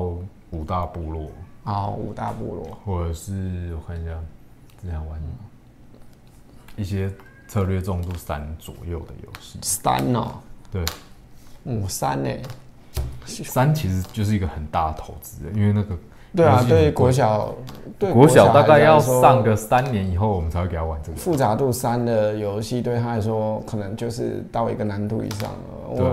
[0.51, 1.29] 五大部落，
[1.63, 4.11] 哦，五大部落，或者是我看一下，
[4.81, 5.21] 之前玩
[6.77, 7.11] 一些
[7.49, 9.59] 策略重度三左右的游戏。
[9.61, 10.35] 三哦，
[10.71, 10.85] 对，
[11.65, 12.29] 五三呢？
[13.25, 15.97] 三其实就是一个很大的投资，因为那个
[16.35, 17.53] 对啊，对贵国小，
[17.99, 21.17] 对国小大概要上个三年以后，我们才会给他玩这个。
[21.17, 25.95] 复杂度三的游戏，对他来说可能就是到一个难度以上了。
[25.95, 26.05] 对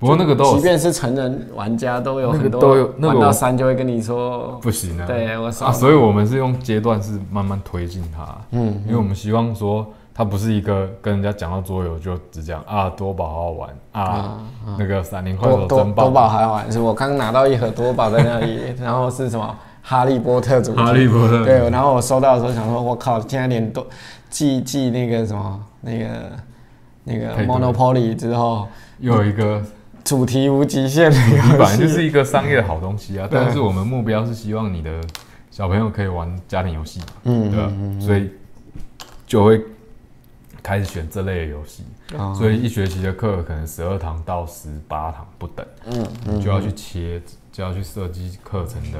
[0.00, 5.04] 不过那个都即便是成人玩家都有很多都有那个玩到我三就会跟你说，不行啊。
[5.06, 8.24] 对我少啊，所以我们是用阶段是慢慢推进它。
[8.52, 9.84] 嗯因为我们希望说，
[10.18, 14.40] 它不是一个跟人家讲到桌游就只讲啊多宝好好玩啊，
[14.76, 21.44] 那个闪灵快多多宝，多宝还好玩，是我刚拿到一盒多宝在那里，然后是什么哈利波特主题，哈利波特。
[21.44, 23.86] 对，然后我收到的时候想说，我靠，现在连多
[24.28, 26.08] 寄寄那个什么那个
[27.04, 28.66] 那个 Monopoly 之后，
[28.98, 29.62] 又有一个
[30.02, 34.90] 主题无极限的主题游戏，本来就是一个商业的好东西啊，但是我们目标是希望你的
[35.48, 37.72] 小朋友可以玩家庭游戏，嗯对吧？
[38.04, 38.28] 所以
[39.24, 39.62] 就会
[40.68, 41.82] 开始选这类的游戏，
[42.18, 48.98] 哦所以一学期的课可能十二堂到十八堂不等，嗯你就要去切，就要去设计课程的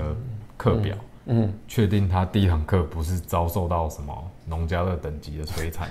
[0.56, 4.14] 课表，嗯，确定他第一堂课不是遭受到什么
[4.46, 5.90] 农家乐等级的摧残，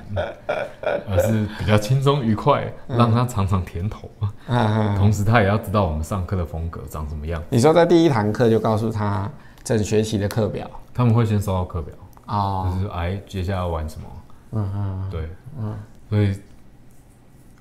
[1.08, 4.10] 而是比较轻松愉快，让他尝尝甜头。
[4.98, 7.40] 同时，他也要知道我们上课的风格长什么样。
[7.52, 9.30] 你说在第一堂课就告诉他
[9.64, 10.68] 整学期的课表。
[10.92, 11.94] 他们会先收到课表，
[12.26, 14.08] 哦，就是哎，接下来要玩什么。
[14.52, 15.30] 嗯嗯对，
[15.60, 15.78] 嗯。
[16.10, 16.38] 所以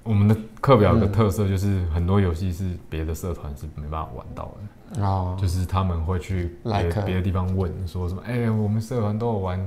[0.03, 5.03] 我们的课表的特色就是很多游戏是别的社团是没办法玩到的。
[5.03, 9.59] 哦，就是他们会去别别的地方问说什么，哎、我们社团都有玩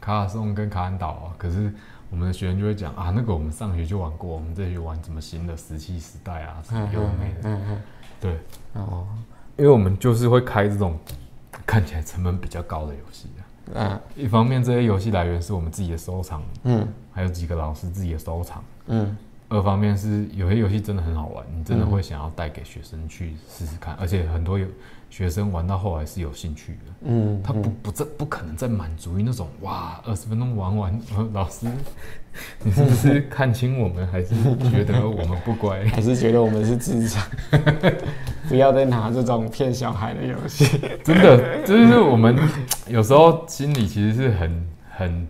[0.00, 1.72] 卡卡颂跟卡兰岛啊，可是
[2.10, 7.80] 我们的学员就会讲啊，那个我们上学就玩过，我们这学玩什么新的石器时代啊，什么有的没的，嗯嗯。
[8.20, 8.38] 对，
[8.74, 9.06] 哦，
[9.56, 10.98] 因为我们就是会开这种
[11.64, 13.40] 看起来成本比较高的游戏啊。
[13.74, 16.86] 嗯一方面，这些游戏来源是我们自己的收藏，嗯。
[17.12, 19.16] 还有几个老师自己的收藏；嗯
[19.48, 24.66] 二方面是有些游戏真的很好玩，你真的会想要带给学生去试试看，而且很多有
[25.08, 26.92] 学生玩到后来是有兴趣的。
[27.02, 31.66] 嗯，他不不再不可能再满足于那种哇二十分钟玩完，呃老师，
[32.64, 34.34] 你是不是看清我们，还是
[34.70, 35.84] 觉得我们不乖？
[35.86, 37.22] 还是觉得我们是智障，
[38.48, 40.80] 不要再拿这种骗小孩的游戏。
[41.04, 42.36] 真的，就是我们
[42.88, 45.28] 有时候心里其实是很很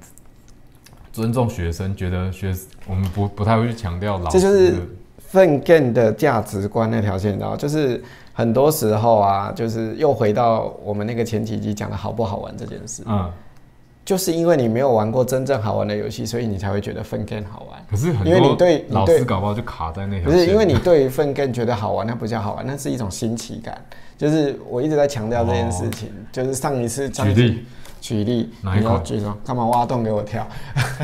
[1.17, 2.55] 尊重学生，觉得学
[2.87, 4.75] 我们不不太会去强调老这就是
[5.19, 13.33] 粪更的价值观那条线，你知道，就是很多时候啊，就是又回到我们那个前几集讲的好不好玩这件事，嗯，
[14.05, 17.83] 就是因为你没有玩过真正好玩的游戏，所以你才会觉得粪更好玩。
[17.91, 23.83] 可是很因为你多对老师搞不好就卡在那条不，是因为你对粪更觉得好玩，那不叫好玩，那是一种新奇感。
[24.19, 27.65] 就是我一直在强调这件事情，就是上一次举例
[28.07, 29.37] 举例，哪一款你要举什么？
[29.45, 30.47] 干嘛挖洞给我跳？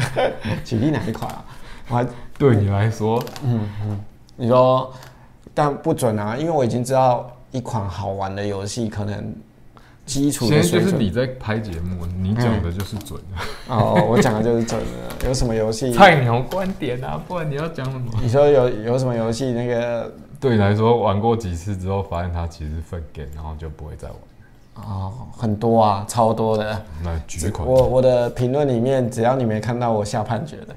[0.64, 1.44] 举例哪一款啊？
[1.88, 2.06] 我还
[2.38, 4.00] 对你来说，嗯嗯
[4.36, 4.92] 你说，
[5.52, 9.34] 但不准啊，因为我已经知道一款好玩的游戏可能
[10.06, 10.92] 基础现在的水准。
[10.92, 15.26] 就是你在拍节目，你讲的就是准的，哦，我讲的就是准的。
[15.26, 15.92] 有什么游戏？
[15.92, 18.12] 菜鸟观点啊，不然你要讲什么？
[18.22, 19.50] 你说有有什么游戏？
[19.50, 24.16] 那个对你来说，玩过几次之后，发现它其实是粪 game，然后就不会再玩。
[24.74, 26.82] 哦，很多啊，超多的。
[27.04, 30.74] 那举款，我我的评论里面，只要你没看到我下判决的，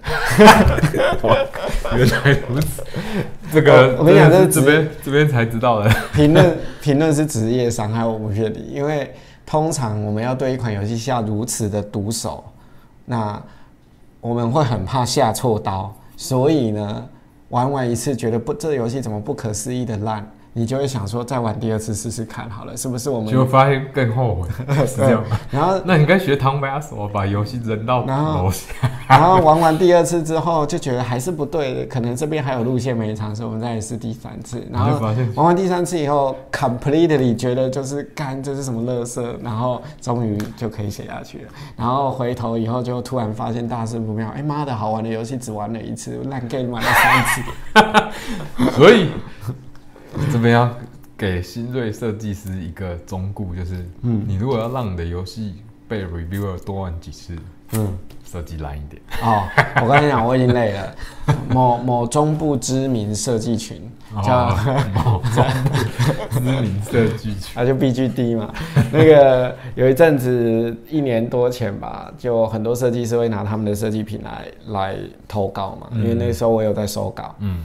[1.95, 2.84] 原来如此，
[3.53, 5.89] 这个我我跟你讲这是是这边这边才知道的。
[6.13, 9.13] 评论评论是职业伤害，我不骗你，因为
[9.45, 12.43] 通常我们要对一款游戏下如此的毒手，
[13.05, 13.41] 那
[14.19, 17.08] 我们会很怕下错刀，所以呢，
[17.49, 23.27] 玩完一次觉得不这个游戏怎么不可思议的烂，你就会想说再玩第二次试试看好了，是不是我们？
[23.27, 24.47] 结果发现更后悔，
[24.87, 25.37] 是这样吗？
[25.51, 28.73] 然后那你应该学唐白手，把游戏扔到然后楼下。
[29.05, 34.65] 然后玩完第二次之后就觉得还是不对的，可能这边还有路线没尝试，我们再来试第三次。
[34.71, 34.97] 然后
[35.35, 41.43] 玩完第三次以后，completely 觉得就是干这是什么垃圾，然后终于就可以写下去了。
[41.75, 48.71] 然后回头以后就突然发现大事不妙，哎妈的，好玩的游戏只玩了一次，烂 game 玩了三次。
[48.71, 49.11] 所以
[50.32, 50.69] 这边要
[51.17, 55.56] 给新锐设计师一个忠告，就是，嗯你如果要让你的游戏
[55.88, 57.36] 被 reviewer 多玩几次，
[57.73, 57.97] 嗯，
[58.30, 59.01] 设计烂一点。
[59.23, 59.43] 哦，
[59.82, 60.95] 我跟你讲，我已经累了。
[61.49, 63.82] 某某中部知名设计群
[64.23, 64.49] 叫。
[64.95, 65.45] 哦某种
[66.32, 68.54] 知名设计群， 那就 BGD 嘛。
[68.91, 74.95] 那个有一阵子一年多前吧，就很多设计师会拿他们的设计品来来
[75.28, 77.36] 投稿嘛，因为那时候我有在收稿。
[77.39, 77.63] 嗯，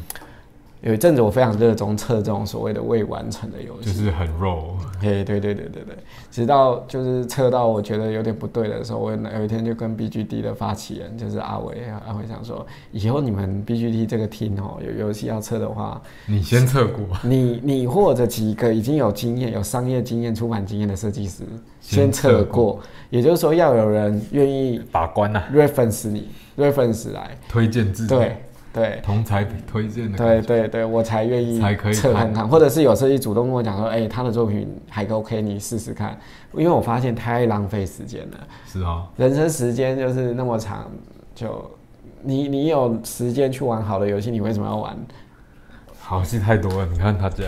[0.83, 3.93] 有一阵子我非常热衷测这种所谓的未完成的游戏。
[3.93, 4.77] 就是很肉。
[4.99, 5.95] 嘿，对对对对对，
[6.31, 21.45] 直到就是测到我觉得有点不对的时候，我有一天就跟 BGD 的发起人就是阿伟，阿伟想说，以后你们 BGD 这个 team 哦，有游戏要测的话，你先测过，你你或者几个已经有经验、有商业经验、出版经验的设计师
[21.81, 28.37] 先先测测过，也就是说要有人愿意把关呐、reference 你，reference 来，推荐制，对
[28.73, 29.01] 对。
[29.03, 36.19] 同才推荐的对对对，我才愿意才可以看测看看，或者是有设计主动跟我讲说，哎、他的作品还 OK，你试试看，
[36.53, 40.91] 因为我发现太浪费时间了，是啊，人生时间就是那么长，
[41.35, 41.71] 就
[42.23, 44.97] 你你有时间去玩好的游戏，你为什么要玩？
[46.01, 46.89] 好戏太多了。
[46.93, 47.45] 你看他家，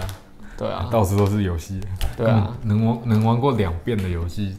[0.57, 1.81] 对啊，到处都是游戏，
[2.17, 4.57] 对啊，嗯能玩能玩过两遍的游戏，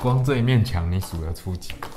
[0.00, 1.88] 光这一面墙你数得出几个？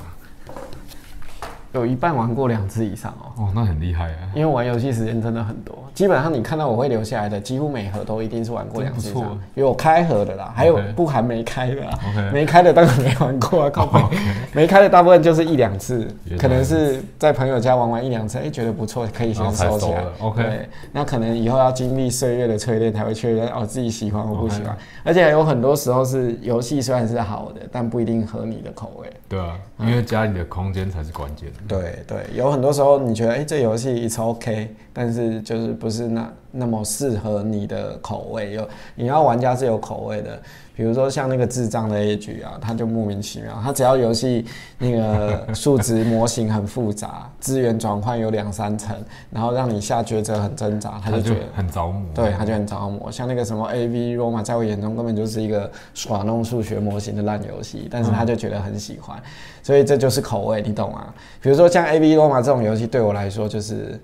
[1.75, 3.43] 有一半玩过两次以上哦。
[3.43, 4.31] 哦，那很厉害啊！
[4.33, 9.13] 因为玩游戏时间真的很多，基本上你看到我会留下来的，几乎每盒都一定是玩过两次。
[9.55, 11.99] 有开盒的啦，还有不含没开的啦。
[12.31, 13.99] 没开的当然没玩过啊，靠背。
[14.53, 16.07] 没开的大部分就是一两次，
[16.39, 20.11] 可能是在朋友家玩玩一两次，哎、觉得不错，可以先收起来了。
[20.21, 24.75] OK 对，那可能以后要经历岁月的淬炼，才会确认哦自己喜欢或不喜欢。
[25.03, 29.11] 而且有很多时候是游戏虽然是好的，但不一定合你的口味。
[29.27, 31.51] 对啊，因为家里的空间才是关键。
[31.67, 38.53] 对对，有很多时候你觉得哎、这游戏 it's OK，但是就是不是那那么适合你的口味。
[38.53, 40.39] 有你要玩家是有口味的，
[40.75, 44.45] 比如说像那个智障的 A 局啊，他就莫名其妙，他只要游戏
[44.77, 48.95] 那个 数值模型很复杂，资源转换有两三层，
[49.29, 51.45] 然后让你下抉择很挣扎，他他就就觉得。
[51.55, 52.01] 很着魔。
[52.13, 53.11] 对，他就很着魔。
[53.11, 59.17] 像那个什么 A V Roma，在我眼中根本就是一个耍弄数学模型的烂游戏，但是他就觉得很喜欢，
[59.63, 61.13] 所以这就是口味，你懂吗？
[61.41, 63.99] 比如说像 A V Roma 这种游戏，对我来说就是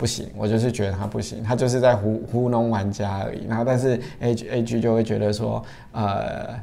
[0.00, 3.44] 不行，我就是觉得他不行，他就是在糊糊弄玩家而已。
[3.46, 6.58] 然后，但是 A G A G 就会觉得说，呃，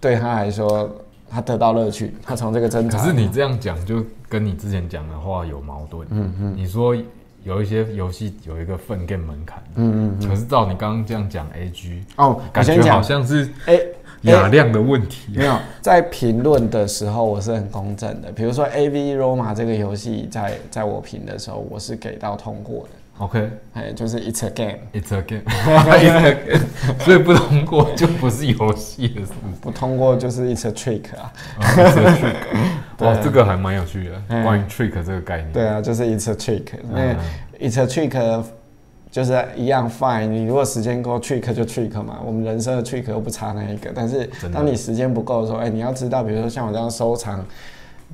[0.00, 0.90] 对他来说，
[1.30, 2.98] 他得到乐趣，他从这个挣扎。
[2.98, 6.04] 可是你这样讲，就跟你之前讲的话有矛盾。
[6.10, 6.96] 嗯嗯，你说
[7.44, 13.78] 有一些游戏有一个分 game 门槛，嗯嗯，可是照你刚刚这样讲，A G 哦，感觉好，像是哎、
[14.22, 15.32] 雅量的问题。
[15.34, 18.30] 没有，在评论的时候我是很公正的。
[18.32, 22.90] 比如说《A V Roma》这个游戏在，在我评的时候，我是给到通过的。
[23.18, 26.60] OK，哎，就是 It's a game，It's a game，It's a game，
[27.04, 29.60] 所以不通过就不是游戏了，是不是？
[29.60, 31.30] 不通过就是 It's a trick 啊。
[31.58, 32.36] 哦，It's a trick，
[32.96, 35.52] 对哦，这个还蛮有趣的，嗯关于 trick 这个概念。
[35.52, 36.64] 对啊，就是 It's a trick。
[36.90, 37.16] 那嗯
[37.60, 38.18] It's a trick
[39.10, 40.26] 就是一样 fine。
[40.26, 42.18] 你如果时间够，trick 就 trick 嘛。
[42.24, 43.90] 我们人生的 trick 又不差那一个。
[43.94, 47.44] 但是当你时间不够的时候，哎、你要知道，比如说像我这样收藏，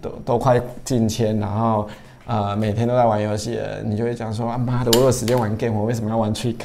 [0.01, 1.89] 都都快近千，然后。
[2.29, 6.57] 呃，每天都在玩游戏的，你就会讲说啊妈的，我有时间玩 game，我为什么要玩 trick？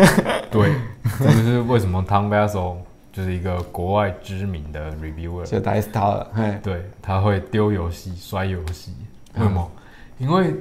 [0.52, 0.74] 对，
[1.18, 2.76] 这就是为什么 Tom Vasel
[3.10, 6.26] 就是一个国外知名的 reviewer，就 dice tower，
[6.60, 8.92] 对，他会丢游戏、摔游戏，
[9.36, 9.70] 为什么？
[10.18, 10.52] 因为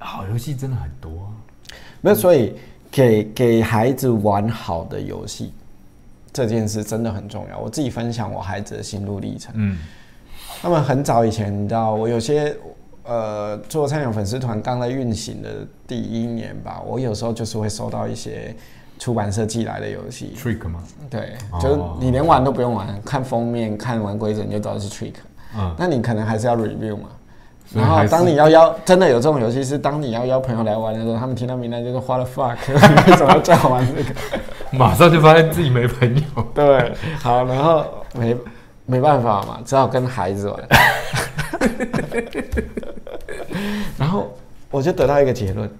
[0.00, 1.32] 好游戏真的很多啊。
[2.02, 2.54] 没有，所以
[2.90, 5.54] 给给孩子玩好的游戏
[6.32, 7.58] 这件事真的很重要。
[7.58, 9.54] 我自己分享我孩子的心路历程。
[9.56, 9.78] 嗯，
[10.60, 12.54] 他们很早以前，你知道，我有些
[13.04, 18.54] 呃做菜鸟粉丝团刚在运行的第一年吧，我有时候就是会收到一些
[18.98, 20.82] 出版社寄来的游戏，trick 吗？
[21.10, 25.14] 对，哦就是你连玩都不用玩，看封面、看完规则你就知道是 trick，
[25.56, 27.08] 嗯，那你可能还是要 review 嘛。
[27.74, 34.10] 然后当你要邀，真的有这种游戏是当你要邀朋友来玩的时候，他们听到名单就是 What the fuck， 你为什么要叫我玩这个？
[34.70, 36.22] 马上就发现自己没朋友。
[36.54, 38.36] 对，好，然后没
[38.84, 40.60] 没办法嘛，只好跟孩子玩。
[43.98, 44.32] 然后
[44.70, 45.70] 我就得到一个结论，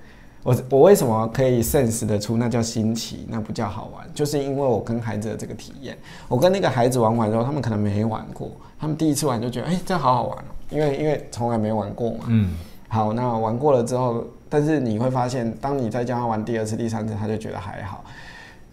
[0.42, 5.96] 我我为什么可以 sense 得出那叫新奇，那不叫好玩，就是因为我跟孩子的这个体验。
[6.28, 8.50] 我跟那个孩子玩完之后，他们可能没玩过，
[8.82, 12.24] 他们第一次玩就觉得，哎、这好好玩哦、因为因为从来没玩过嘛。
[12.26, 12.52] 嗯，
[12.88, 18.02] 好，那玩过了之后，但是你会发现，当你再叫他玩第二次、第三次，他就觉得还好。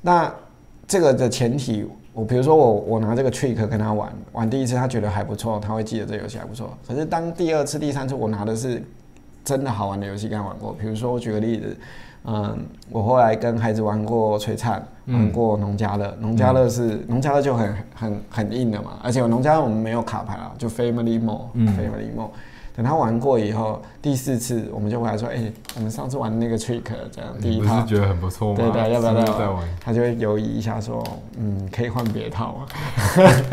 [0.02, 0.34] 那
[0.88, 6.76] 这个的前提，我比如说我我拿这个 trick 跟他玩，玩第一次他觉得还不错，他会记得这游戏还不错。
[6.88, 8.84] 可是当第二次、第三次我拿的是
[9.45, 11.78] 真的好玩的游戏跟他玩过，比如说我举个例子，
[12.25, 12.58] 嗯，
[12.89, 22.29] 我后来跟孩子玩过璀璨，玩过农家乐，农家乐是农家乐就很很很硬的嘛，而且农家乐我们没有卡牌啊，就 Family Mode，Family Mode。
[22.75, 28.55] 等他玩过以后，第四次我们就回来说，哎、我们上次玩那个 trick 这样第一套不是觉得很不错吗？
[28.55, 29.63] 对对，要不要是再玩再玩？？
[29.82, 31.03] 他就会犹豫一下，说
[31.38, 32.67] ：“嗯，可以换别套啊？”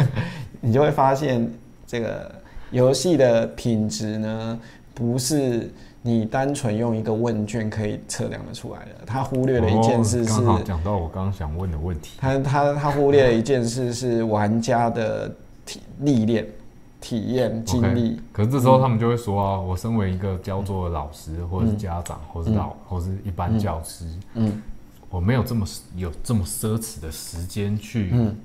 [0.60, 1.50] 你就会发现，
[1.88, 2.30] 这个
[2.70, 4.60] 游戏的品质呢，
[4.94, 5.72] 不是
[6.06, 9.04] 你单纯用一个问卷可以测量的出来的。
[9.04, 12.12] 他忽略了一件事是，哦刚好讲到我刚刚想问的问题。
[12.20, 15.28] 他他他忽略了一件事是玩家的
[15.64, 16.46] 体历练、
[17.00, 18.20] 体验、经历。
[18.32, 24.62] 可是这时候他们就会说啊，我身为一个教作的老师，或者是家长，或是老，或是一般教师，嗯
[25.10, 25.66] 我没有这么
[25.96, 28.36] 有这么奢侈的时间去嗯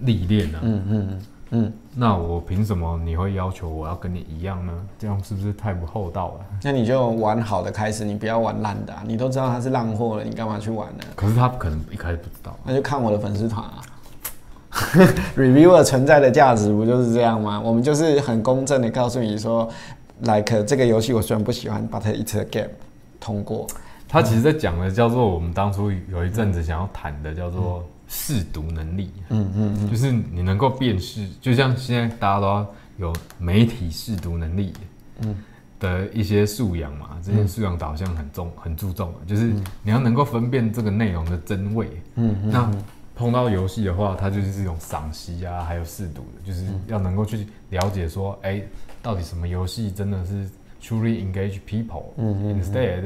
[0.00, 0.58] 历练呢。
[0.62, 1.22] 嗯嗯
[1.54, 4.72] 嗯，那我凭什么你会要求我要跟你一样呢？
[4.98, 6.46] 这样是不是太不厚道了？
[6.62, 11.04] 那你就玩好的开始，你不要玩烂的啊、你都知道它是烂货了，你干嘛去玩呢？
[11.14, 12.56] 可是他可能一开始不知道。
[12.64, 13.82] 那就看我的粉丝团啊。
[15.36, 17.60] Reviewer 存在的价值不就是这样吗？
[17.60, 19.68] 我们就是很公正的告诉你说
[20.22, 22.70] ，like 这个游戏我虽然不喜欢，but it's a game，
[23.20, 23.66] 通过。
[24.08, 27.84] 他其实在讲的叫做我们当初有一阵子想要谈的叫做
[28.14, 34.74] 试读能力，嗯嗯嗯，就是你能够辨识，就像现在大家都要有媒体试读能力，
[35.20, 35.34] 嗯，
[35.80, 41.88] 的一些素养嘛，这些素养导向很重很注重，就是你要能够分辨这个内容的真伪。
[42.16, 42.70] 嗯，那
[43.16, 48.62] 碰到游戏的话，它就是这种赏析啊，还有试读的，就是要能够去了解说，哎，
[49.00, 50.46] 到底什么游戏真的是
[50.82, 52.04] truly engage people。
[52.18, 52.60] 嗯。
[52.60, 53.04] Instead，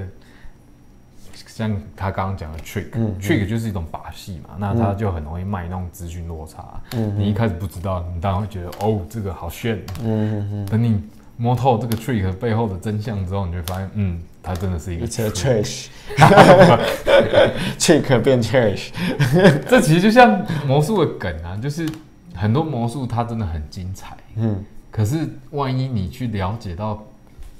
[1.57, 6.79] 像他刚刚讲的 trick，trick 就是一种把戏嘛，那他就很容易卖那种资讯落差。
[6.93, 9.77] 嗯，你一开始不知道，你当然会觉得哦，这个好炫。
[10.03, 10.67] 嗯嗯嗯。
[10.67, 11.03] 等你
[11.39, 15.87] 摸透这个 trick 背后的真相之后，你就发现，嗯，它真的是一个 trash。
[17.79, 18.91] trick 变 trash。
[19.67, 21.89] 这其实就像魔术的梗啊，就是
[22.35, 24.15] 很多魔术它真的很精彩。
[24.35, 24.63] 嗯。
[24.91, 27.03] 可是万一你去了解到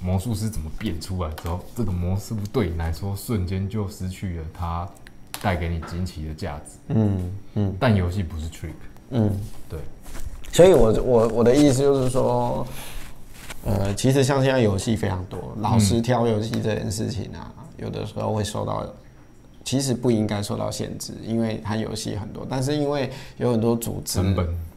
[0.01, 4.89] 魔术师怎么变出来之后，这个魔术对你来说瞬间就失去了它
[5.43, 6.73] 带给你惊奇的价值。
[6.89, 7.77] 嗯嗯。
[7.79, 8.73] 但游戏不是 trick。
[9.11, 9.31] 嗯，
[9.69, 9.79] 对。
[10.53, 12.67] 所以我我我的意思就是说。
[13.65, 18.87] 呃，其实像现在游戏非常多，老师挑游戏这件事情啊，有的时候会受到，
[19.65, 24.21] 其实不应该受到限制，因为它游戏很多，但是因为有很多组织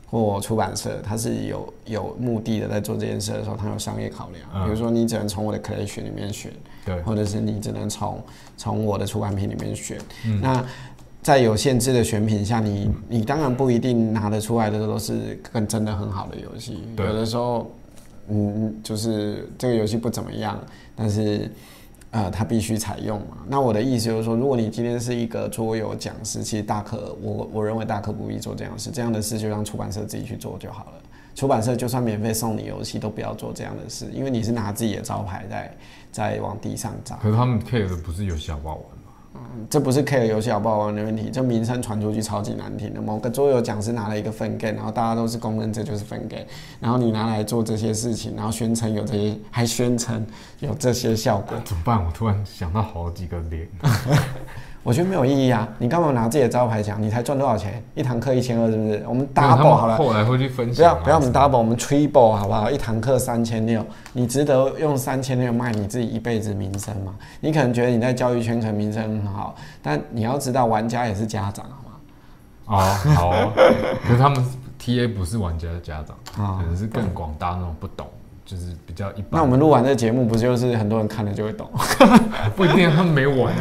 [0.10, 6.51] 或出版社，它是有有目的的在做这件事的时候，它有商业考量，比如说你只能从我的 collection 里面选，
[6.86, 8.22] 对，或者是你只能从
[8.57, 9.97] 从我的出版品里面选，
[10.41, 10.66] 那
[11.22, 17.70] 在有限制的选品下，你你当然不一定拿得出来的都是跟真的很好的游戏，有的时候。
[18.32, 20.55] 嗯，就是这个游戏不怎么样，
[20.95, 21.49] 但是，
[22.12, 23.38] 呃，他必须采用嘛。
[23.47, 30.93] 那我的意思就是说，如果你今天是一个桌游讲师，其实大可我我认为大可不必做这样的事，这样的事就让出版社自己去做就好了。
[31.36, 35.78] 出版社就算免费送你游戏，都不要做这样的事，因为你是拿自己的招牌在
[36.12, 37.16] 在往地上砸。
[37.18, 38.84] 可是他们 care 的不是游戏好不好玩。
[39.70, 43.02] 这不是 K 的游戏好不好玩的问题，这名声传出去超级难听的。
[43.02, 46.45] 某个桌游讲师拿了一个分 game，然后大家都是公认这就是分 game，
[46.80, 50.26] 然后你拿来做这些事情，然后宣称有这些，还宣称
[50.60, 52.04] 有这些效果，怎么办？
[52.04, 53.68] 我突然想到好几个脸。
[54.82, 55.67] 我觉得没有意义啊！
[55.77, 57.01] 你干嘛拿自己的招牌讲？
[57.01, 57.84] 你才赚多少钱？
[57.95, 59.03] 一堂课一千二，是不是？
[59.07, 59.97] 我们 double 好了。
[59.97, 60.77] 后来会去分析。
[60.77, 62.71] 不要不要，我们 double，我们 triple 好不好？
[62.71, 67.13] 一堂课三千六，你值得用三千六卖你自己一辈子名声吗？
[67.41, 71.65] 你可能觉得你在教育圈可能名声很好，但你要知道，玩家也是家长，
[72.65, 72.95] 好吗？
[73.05, 73.51] 哦，好。
[74.07, 74.43] 可是他们
[74.82, 78.07] TA 不是玩家的家长，可能是更广大那种不懂。
[78.50, 79.28] 就是比较一般。
[79.34, 81.70] 那我们录完这节目，不就是很多人看了就会懂？
[82.58, 83.54] 不一定，他们没玩。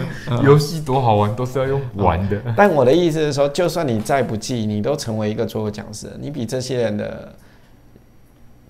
[0.42, 2.40] 游戏多好玩，都是要用玩的。
[2.56, 7.30] 但我的意思是说，就算你再不济，你都成为一个桌游讲师，你比这些人的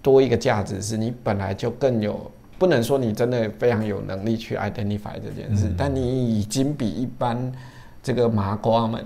[0.03, 2.29] 多一个价值，是你本来就更有。
[2.59, 7.53] 不能说你真的非常有能力去 identify 这件事，但你已经比一般
[8.03, 9.05] 这个麻瓜们。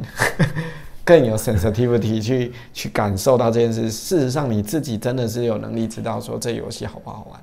[1.04, 3.90] 更有 sensitivity 去去感受到这件事。
[3.90, 7.40] 事实上，你自己真的是有能力知道说这游戏好不好玩。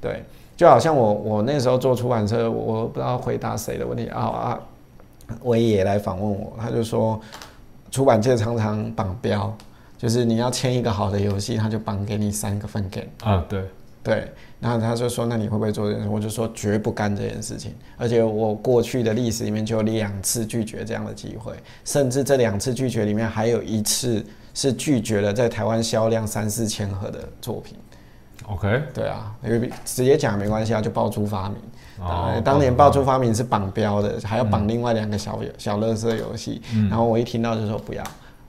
[0.00, 0.24] 对，
[0.56, 4.60] 就好像我我那时候做出版社，我不知道回答谁的问题啊啊，
[5.42, 7.20] 威也来访问我，他就说
[7.90, 9.52] 出版界常常绑标，
[9.98, 13.08] 就是你要签一个好的游戏，他就绑给你三个分给。
[13.22, 13.62] 啊，对
[14.02, 14.32] 对。
[14.58, 21.52] 然后他就说：“那你会不会做这件事？”我就说：“绝不干这件事情。”而且我过去的历史里面就有两次拒绝这样的机会，
[21.84, 27.76] 甚至这两次拒绝里面还有一次是拒绝了在台湾销量三四千盒的作品。
[28.46, 31.58] OK，对啊，因为直接讲没关系啊，就爆出发明。
[32.00, 32.40] 哦。
[32.44, 36.62] 当年爆出发明是绑标的，还要绑另外两个小小乐色游戏。
[36.88, 38.02] 然后我一听到就说不要。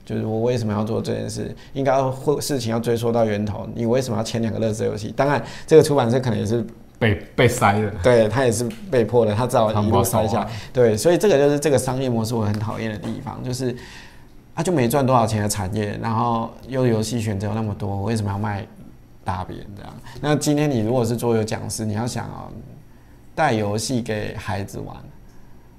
[0.08, 1.54] 就是我为什么要做这件事？
[1.74, 3.68] 应该会事情要追溯到源头。
[3.76, 5.12] 你为什么要签两个乐色游戏？
[5.12, 6.66] 当然，这个出版社可能也是
[6.98, 7.92] 被被塞的。
[8.02, 10.48] 对他也是被迫的，他只好一路塞下。
[10.72, 13.76] 对，所以这个就是这个商业模式我很讨厌的地方，就是
[14.56, 18.66] 他就没赚多少钱的产业，然后又游戏选择那么多，我为什么要卖
[19.26, 19.94] 大便这样？
[20.22, 22.48] 那今天你如果是桌游讲师，你要想啊，
[23.36, 24.96] 带游戏给孩子玩，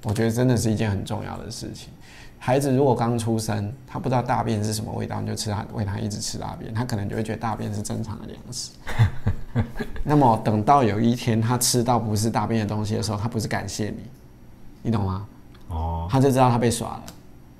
[0.04, 1.88] 我觉得真的是一件很重要的事情。
[2.40, 8.70] 孩子如果刚出生，他不知道大便是什么味道，你就吃他喂他一直吃大便，他可能就会觉得大便是正常的粮食。
[10.04, 13.96] 那么等到有一天他吃到不是大便的东西的时候，他不是感谢你，
[14.82, 15.26] 你懂吗？
[15.68, 17.02] 哦，他就知道他被耍了，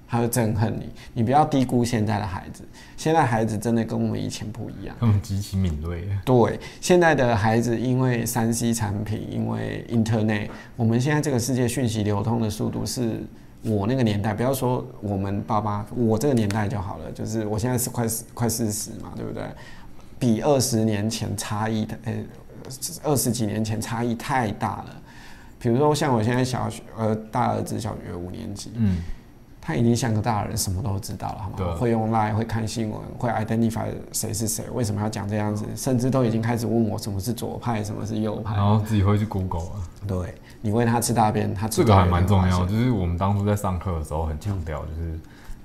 [0.08, 0.88] 他会憎恨你。
[1.12, 2.62] 你不要低估现在的孩子，
[2.96, 6.08] 现在孩子真的跟我们以前不一样，他们极其敏锐。
[6.24, 13.26] 对，现在的孩子因为三 C 产品，因为 Internet，我们现在这个世界讯息流通的速度是。
[13.62, 17.10] 我那个年代，不要说我们爸爸，我这个年代就好了。
[17.12, 19.42] 就是我现在是快快四十嘛，对不对？
[20.18, 22.12] 比二十年前差异的，呃，
[23.02, 24.96] 二十几年前差异太大了。
[25.60, 28.98] 比如说像我现在小学，呃，大儿子小学五年级，嗯，
[29.60, 31.74] 他已经像个大人，什么都知道了，好吗？
[31.76, 38.64] 会用 Line，会看新闻，会 identify 谁是谁，为什么要讲这样子，甚至都已经开始问我什么是左派，什么是右派然。
[38.64, 42.66] 后自己会去 Google 啊，对你喂他吃大便，他吃这个还蛮重要。
[42.66, 45.18] 就是我们当初在上课的时候很强调，就是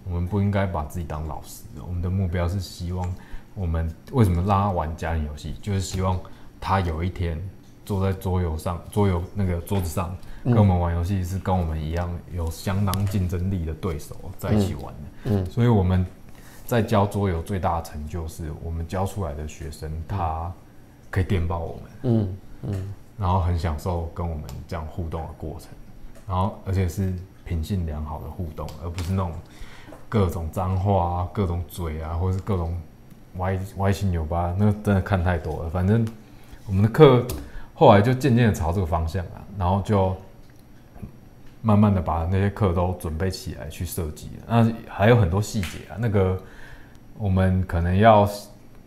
[0.06, 3.14] 我们不应该把自己当老师，我们的目标是希望
[3.56, 6.20] 我们为什么让他玩家庭游戏，就是希望
[6.60, 7.42] 他有一天
[7.86, 10.16] 坐在桌游上，桌游那个桌子上。
[10.46, 16.06] 跟我们玩游戏是跟我们一样有相当竞争力的对手在一起玩的，嗯所以我们
[16.66, 20.52] 在教桌游最大的成就是我们教出来的学生他
[21.10, 25.70] 可以电报我们，嗯嗯然后很享受跟我们这样互动的过程，
[26.28, 27.14] 然后而且是
[27.46, 29.32] 品性良好的互动，而不是那种
[30.10, 32.76] 各种脏话啊、各种嘴啊，或者是各种
[33.38, 35.70] 歪歪七扭八，那真的看太多了。
[35.70, 36.08] 反正
[36.66, 37.26] 我们的课
[37.74, 40.16] 后来就渐渐的朝这个方向啊，然后就
[41.62, 44.30] 慢慢的把那些课都准备起来去设计。
[44.48, 46.38] 那还有很多细节啊，那个
[47.18, 48.28] 我们可能要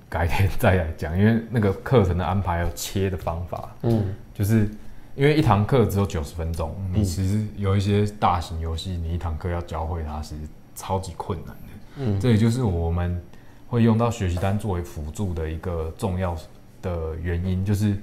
[0.08, 4.70] 改天再来讲，因为那个课程的安排有切的方法，嗯就是
[5.14, 10.42] 因为一堂课只有九十分钟，你其实有一些大型游戏，你一堂课要教会它，其实
[10.74, 11.62] 超级困难的。
[11.98, 13.20] 嗯这也就是我们
[13.68, 16.36] 会用到学习单作为辅助的一个重要
[16.82, 17.96] 的原因，就是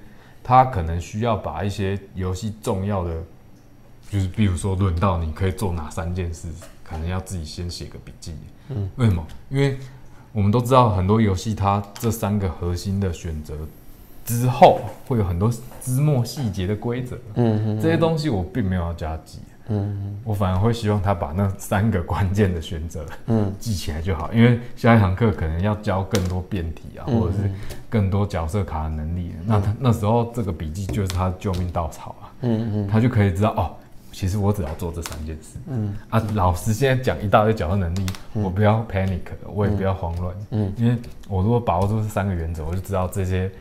[0.44, 3.24] 它可能需要把一些游戏重要的，
[4.10, 6.48] 就是比如说轮到你可以做哪三件事，
[6.84, 8.36] 可能要自己先写个笔记。
[8.70, 9.26] 嗯，为什么？
[9.50, 9.78] 因为
[10.34, 13.54] 我们都知道很多游戏它这三个核心的选择
[14.26, 19.40] 之后，会有很多枝末细节的规则，嗯这些东西我并没有要加记。
[19.70, 23.50] 嗯我反而会希望他把那三个关键的选择嗯。
[23.60, 27.18] 记起来就好，因为下一堂课可能要教更多变体啊，嗯。
[27.18, 27.50] 或者是
[27.90, 29.32] 更多角色卡的能力。
[29.46, 32.88] 那他那时候这个笔记就是他的救命稻草啊，嗯嗯。
[32.88, 33.72] 他就可以知道哦，
[34.14, 35.58] 其实我只要做这三件事。
[35.68, 35.94] 嗯。
[36.10, 36.24] 啊。
[36.34, 39.20] 老师现在讲一大堆角色能力，我不要 panic，
[39.54, 40.72] 我也不要慌乱，嗯。
[40.78, 40.96] 因为
[41.28, 43.52] 我如果把握住这三个原则，我就知道这些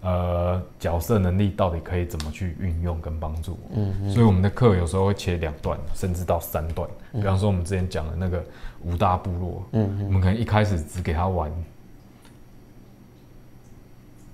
[0.00, 3.70] 呃角色能力到底可以怎么去运用跟帮助我。
[3.74, 6.88] 嗯所以我们的课有时候会切两段，甚至到三段。
[7.12, 8.42] 比方说我们之前讲的那个
[8.82, 11.52] 五大部落，嗯我们可能一开始只给他玩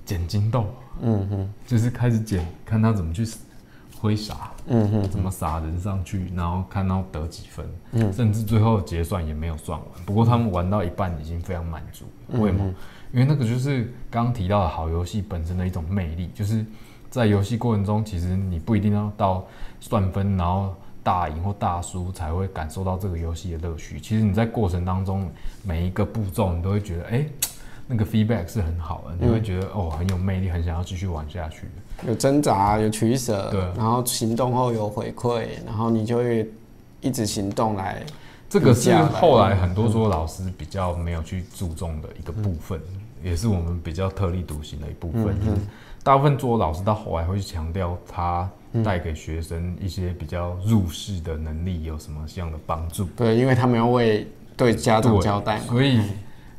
[0.05, 0.66] 捡金豆，
[1.01, 3.27] 嗯哼就是开始捡，看他怎么去
[3.99, 9.89] 挥洒，嗯哼怎么撒人上去，然后看到得几分，嗯甚至最后结算也没有算完。
[10.07, 12.07] 不过他们玩到一半已经非常满足
[12.39, 12.75] 为什么？
[13.12, 16.65] 因为那个就是刚刚提到的好游戏本身的一种魅力，就是
[17.11, 19.47] 在游戏过程中，其实你不一定要到
[19.79, 24.01] 算分，然后大赢或大输才会感受到这个游戏的乐趣。
[24.01, 25.31] 其实你在过程当中
[25.62, 27.27] 每一个步骤，你都会觉得，哎、
[27.87, 32.09] 那个 feedback 是很好的，你会觉得、哦很有魅力，很想要继续玩下去的。
[32.09, 33.61] 有挣扎，有取舍，对。
[33.76, 36.51] 然后行动后有回馈，然后你就会
[37.01, 38.03] 一直行动来，
[38.49, 42.80] 这个是后来很多说老师比较没有去注重的一个部分，
[43.22, 45.39] 也是我们比较特立独行的一部分。
[45.41, 45.59] 就是
[46.03, 48.49] 大部分做老师到后来会去强调他
[48.82, 54.26] 带给学生一些比较入世的能力有什么样的帮助，对，因为他们要为
[54.57, 56.01] 对家长交代嘛，所以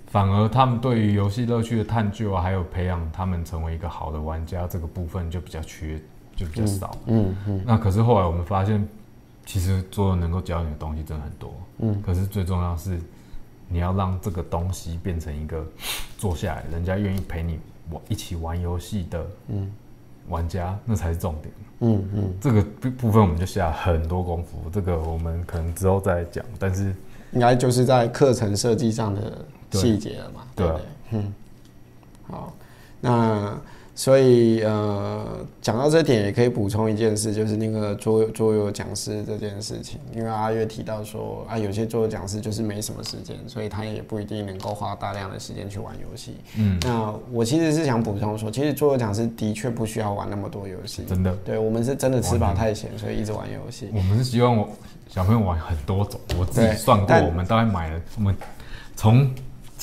[0.08, 6.00] 反而他们对于游戏乐趣的探究啊，还有培养他们成为一个好的玩家这个部分就比较缺，
[6.36, 6.96] 就比较少。
[7.08, 8.88] 嗯嗯那可是后来我们发现，
[9.46, 11.54] 其实桌游能够教你的东西真的很多。
[11.80, 13.00] 嗯，可是最重要是，
[13.68, 15.66] 你要让这个东西变成一个
[16.18, 17.60] 坐下来，人家愿意陪你
[17.92, 19.72] 玩一起玩游戏的嗯
[20.30, 21.54] 玩家，那才是重点。
[21.82, 26.46] 嗯嗯，这个部部分我们就下很多功夫，这个我们可能之后再讲。
[26.58, 26.96] 但是
[27.34, 29.46] 应该就是在课程设计上的对
[29.76, 30.86] 细节了嘛，对啊不对？
[31.12, 31.34] 嗯，
[32.28, 32.54] 好，
[33.02, 33.60] 那
[33.98, 35.26] 所以呃，
[35.62, 46.36] 讲到这点也可以补充一件事，就是那个桌游桌游讲师这件事情，因为阿月提到说啊，有些桌游讲师就是没什么时间，所以他也不一定能够花大量的时间去玩游戏。
[46.58, 53.90] 嗯，那我其实是想补充说，其实桌游讲师的确不需要玩那么多游戏，真的，对我们是真的吃饱太闲，所以一直玩游戏。
[53.94, 54.68] 我们是希望我
[55.08, 56.20] 小朋友玩很多种。
[56.38, 58.36] 我自己算过，我们大概买了，我们
[58.98, 59.34] 从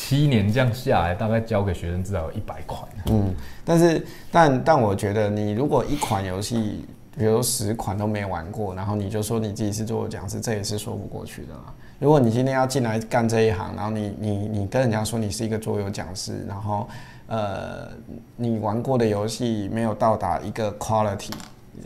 [0.05, 2.82] 七年这样下来，大概教给学生至少有一百款。
[3.07, 3.32] 嗯，
[3.64, 6.84] 但是但但我觉得你如果一款游戏，
[7.16, 11.72] 比如十款都没玩过，然后你就说你自己是桌游讲师，这也是说不过去的嘛。
[12.00, 16.88] 如果你今天要进来干这一行，然后你你你跟人家说你是一个桌游讲师，然后
[17.28, 17.88] 呃
[18.34, 21.30] 你玩过的游戏没有到达一个 quality，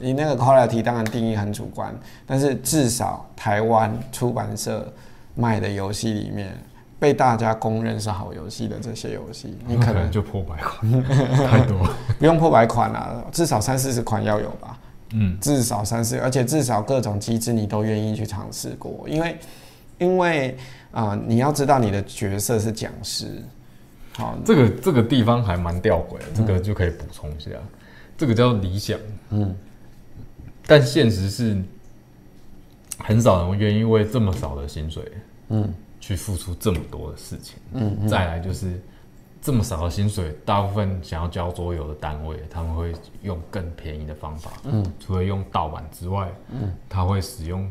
[0.00, 1.94] 你那个 quality 当然定义很主观，
[2.26, 4.90] 但是至少台湾出版社
[5.34, 6.56] 卖的游戏里面。
[6.99, 10.90] 被大家公认是好游戏的这些游戏， 你可能就破百款，
[11.49, 11.82] 太多。
[11.82, 11.97] 了。
[12.18, 14.78] 不用破百款啦，至少三四十款要有吧，
[15.12, 19.38] 嗯，至少三四，而且至少各种机制你都愿意去尝试过，因为
[19.99, 20.57] 因为
[20.92, 23.42] 啊、你要知道你的角色是讲师，
[24.16, 27.51] 好，这个这个地方还蛮吊诡的，这个就可以补充一下，
[28.16, 29.55] 这个叫理想，嗯，
[30.66, 31.62] 但现实是
[32.99, 35.12] 很少人会愿意为这么少的薪水，
[35.51, 35.74] 嗯，
[36.07, 37.59] 去付出这么多的事情。
[37.72, 38.09] 嗯嗯。
[38.09, 38.80] 再来就是
[39.42, 42.92] 这么少的薪水，大部分想要交桌游的单位，他们会
[43.22, 47.68] 用更便宜的方法，嗯，除了用盗版之外，嗯，他会使用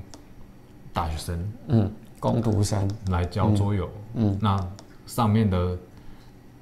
[0.91, 4.67] 大学生嗯，工读生，来交桌游，嗯，那
[5.05, 5.77] 上面的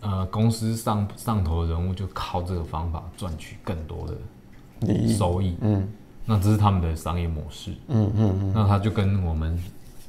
[0.02, 5.88] 呃公司上上头的人物就靠这个方法赚取更多的，收益，嗯。
[6.26, 9.62] 那这是他们的商业模式，嗯嗯嗯，那他就跟我们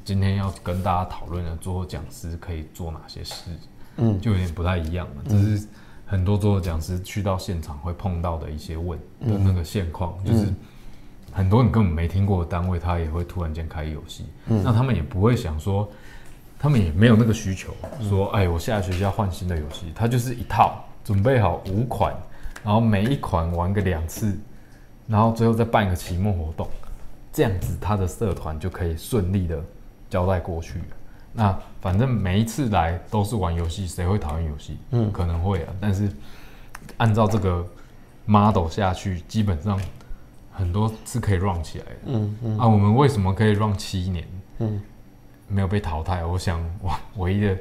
[0.04, 3.50] 今天要跟大家讨论的做讲师可以做哪些事，
[3.96, 4.20] 嗯。
[4.20, 5.22] 就有点不太一样了。
[5.26, 5.66] 这是
[6.04, 10.52] 很多做讲师去到现场会碰到的一些问的那个现况，就是
[11.32, 15.88] 很多你根本没听过的单位，他也会突然间开游戏，那他们也不会想说，
[16.58, 22.14] 他们也没有那个需求，说哎，我下学期要换新的游戏，他就是一套准备好五款，
[22.62, 24.38] 然后每一款玩个两次，
[25.08, 26.68] 然后最后再办一个期末活动，
[27.32, 29.64] 这样子他的社团就可以顺利的
[30.10, 30.84] 交代过去了。
[31.32, 34.78] 那反正每一次来都是玩游戏，谁会讨厌游戏？
[34.90, 36.08] 嗯，可能会啊，但是
[36.96, 37.66] 按照这个
[38.24, 39.80] model 下去，基本上
[40.52, 41.96] 很多是可以 run 起来的。
[42.06, 44.26] 嗯嗯啊，我们为什么可以 run 七年
[44.60, 44.80] 嗯
[45.48, 46.24] 没有被淘汰？
[46.24, 47.56] 我想， 我唯一的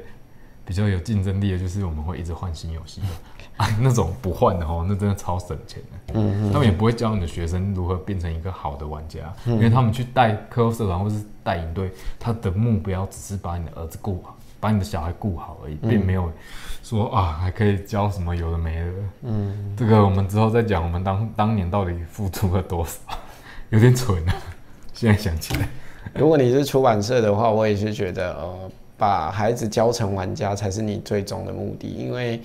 [0.64, 3.02] 比较有竞争力的就是我们会一直换新游戏
[3.56, 6.14] 啊， 那种不换的哦，那真的超省钱的。
[6.14, 16.30] 嗯他们也不会教你的学生如何变成一个好的玩家，因为他们去带课后社团或是带营队，他的目标只是把你的儿子顾好，把你的小孩顾好而已，并没有
[16.82, 18.92] 说啊还可以教什么有的没的。
[19.22, 22.98] 嗯，这个我们之后再讲，我们当当年到底付出了多少，
[23.70, 24.34] 有点蠢啊，
[24.92, 25.68] 现在想起来。
[26.14, 32.40] 如果你是出版社的话，我也是觉得，呃，把孩子教成玩家才是你最终的目的，因为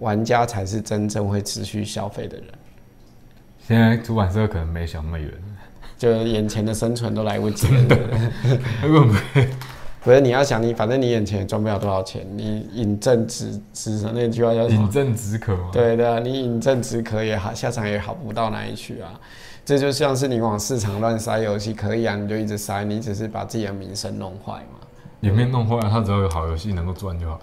[0.00, 2.46] 玩家才是真正会持续消费的人，
[3.66, 5.30] 现在出版社可能没想那么远，
[5.96, 7.84] 就眼前的生存都来不及了。
[7.86, 9.48] 对不对会不会？
[10.02, 14.90] 不是你要想你，反正你眼前也赚不了多少钱，你饮鸩止止的那句话叫什么饮？
[14.90, 15.68] 鸩止渴吗？
[15.70, 19.12] 对的啊，你饮鸩止渴也好，下场也好不到哪里去啊。
[19.62, 24.80] 这就像是你往市场乱塞游戏，可以啊，你就一直塞，你只是把自己的名声弄坏嘛。
[25.20, 27.38] 也没弄坏了，他只要有好游戏能够赚就好。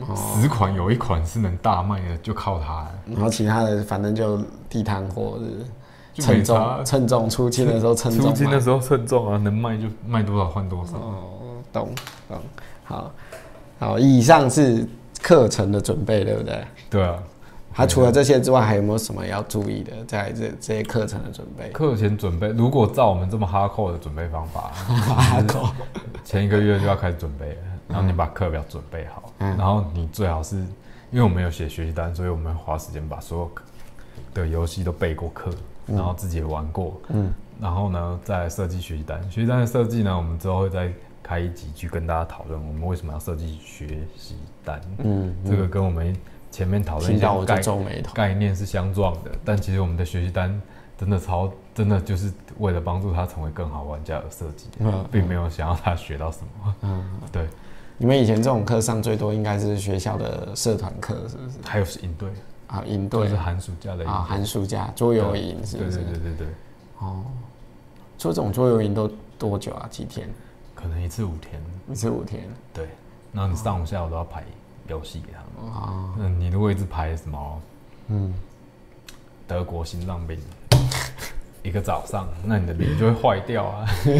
[0.00, 2.94] 哦十款有一款是能大卖的，就靠它了。
[3.06, 5.38] 然后其他的反正就地摊货，
[6.14, 10.96] 就称重称重出清的时候称重买出清的时候称重啊，能卖就卖多少换多少。
[10.96, 11.24] 哦，
[11.72, 11.88] 懂
[12.28, 12.38] 懂，
[12.84, 13.10] 好，
[13.78, 14.86] 好，以上是
[15.22, 16.64] 课程的准备，对不对？
[16.90, 17.18] 对啊，
[17.72, 19.92] 他除了这些之外，还有没有什么要注意的？
[20.06, 21.68] 在这这些课程的准备？
[21.70, 25.68] 课前准备，如果照我们这么哈扣的准备方法， 哈扣，
[26.24, 27.56] 前一个月就要开始准备了，
[27.88, 30.56] 然后你把课表准备好，嗯然后你最好是，
[31.10, 33.50] 因为我们有写学习单，所以我们花时间把所有
[34.34, 35.50] 的游戏都备过课，
[35.86, 39.20] 然后自己也玩过，嗯然后呢再设计学习单。
[39.30, 43.86] 学习单的设计呢，我们之后会再开一集去跟大家讨论我们为什么要设计学
[44.16, 44.80] 习单。
[44.98, 46.14] 嗯，这个跟我们
[46.50, 47.60] 前面讨论一下概。
[48.14, 50.62] 概念是相撞的，但其实我们的学习单
[50.96, 54.68] 真的超真的就是为了帮助他成为更好玩家而设计
[55.10, 56.74] 并没有想要他学到什么。
[56.82, 57.46] 嗯， 对，
[58.00, 61.58] 你们以前这种课上最多应该是学校的社团课，是不是？
[61.64, 62.30] 还有是营队，
[62.68, 65.98] 啊，营队是寒暑假的营啊，寒暑假桌游营是对不是？
[65.98, 66.46] 对对对对，
[67.00, 67.24] 哦，
[68.16, 69.88] 做这种桌游营都多久啊？
[69.90, 70.28] 几天？
[70.76, 72.48] 可能一次五天，一次五天。
[72.72, 72.88] 对，
[73.32, 74.44] 然后你上午下午都要排
[74.86, 75.72] 游戏给他们。
[75.72, 77.62] 啊，嗯，你如果一直排什么
[78.06, 78.32] 嗯，
[79.48, 80.38] 德国心脏病，
[81.62, 83.86] 一个早上，那你的脸就会坏掉啊。
[83.98, 84.12] 什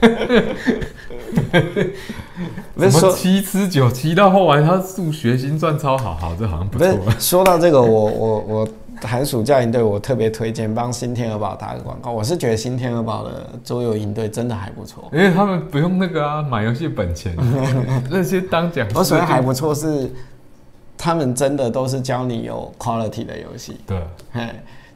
[1.60, 7.20] 么不是说七吃九，七到后来他数学心算超好，好，这好像不不错是。
[7.20, 8.68] 说到这个，我 我我
[9.02, 12.10] 寒暑假营队，我特别推荐帮新天鹅堡打个广告。
[12.10, 15.08] 我是觉得新天鹅堡的桌游营队真的还不错。
[15.12, 17.34] 因为他们不用那个啊，买游戏本钱，
[18.10, 20.10] 那些当讲师我所谓还不错是，
[20.96, 23.78] 他们真的都是教你有 quality 的游戏。
[23.86, 24.02] 对，
[24.32, 24.48] 嘿，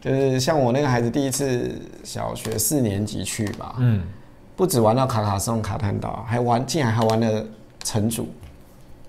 [0.05, 4.03] 就是像我那个孩子第一次小学四年级去吧，嗯，
[4.55, 7.43] 不止玩到卡卡颂、卡坦岛，还玩竟然还玩了
[7.83, 8.29] 城主、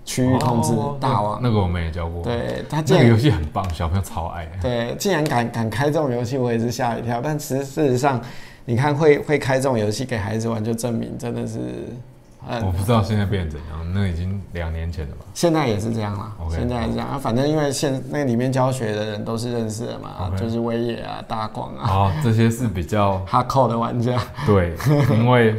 [0.06, 1.38] 区域控制、哦大王。
[1.42, 4.48] 那个我们也教过，，对他竟然那个游戏很棒，小朋友超爱。
[4.62, 7.20] 对，竟然敢敢开这种游戏，我也是吓一跳。
[7.22, 8.18] 但其实事实上，
[8.64, 11.58] 你看会会开这种游戏给孩子玩，就证明真的是，
[12.48, 15.24] 我嗯，不知道现在变成怎样，那已经两年前了吧？
[15.34, 16.32] 现在也是这样啦。
[16.50, 24.20] 现在也是这样啊，反正因为现那里面教学的人都是认识的嘛就是威野啊、大广啊、哦，这些是比较 哈扣的玩家。
[24.46, 24.74] 对，
[25.10, 25.56] 因为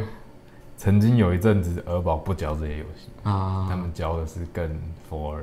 [0.76, 4.64] 曾经有一阵子儿宝不教这些游戏，啊他们教的是更
[5.10, 5.36] for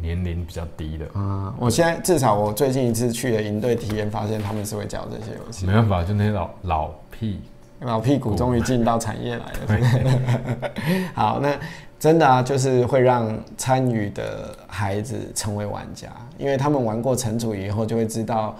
[0.00, 1.06] 年龄比较低的。
[1.18, 1.54] 啊！
[1.56, 5.72] 我现在至少我最近一次去的营队体验，发现他们是会教这些游戏没。
[5.72, 7.40] 办法，就那些老老屁，
[7.84, 10.70] 老屁股终于进到产业来了。
[11.14, 11.54] 好，那
[11.98, 16.08] 真的啊，就是会让参与的孩子成为玩家，
[16.38, 18.54] 因为他们玩过城主以后，就会知道，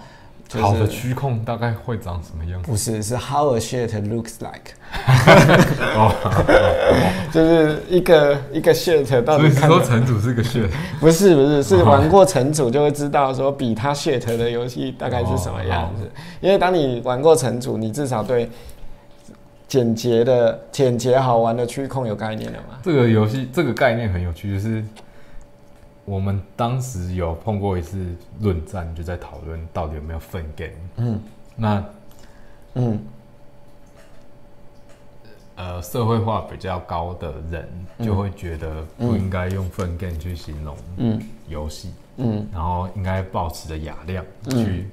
[0.47, 2.61] 就是好的区控大概会长什么样？
[2.63, 4.73] 不是是 how a shit looks like，
[5.95, 6.11] 哦，
[7.31, 10.67] 就是一个一个 shit 到所以底看说城主是个 shit？，
[10.99, 16.09] 不是不是是玩过城主就会知道说比他 shit 的游戏大概是什么样子，
[16.41, 18.49] 因为当你玩过城主，你至少对
[19.67, 22.79] 简洁的简洁好玩的区控有概念了吗？
[22.83, 24.83] 这个游戏这个概念很有趣，就是
[26.05, 27.97] 我们当时有碰过一次
[28.39, 30.71] 论战，就在讨论到底有没有分 game。
[30.97, 31.21] 嗯
[31.55, 31.83] 那
[32.75, 32.99] 嗯
[35.55, 37.67] 呃，社会化比较高的人
[38.03, 44.89] 就会觉得不应该用分 game 去形容嗯游戏，嗯然后应该保持着雅量去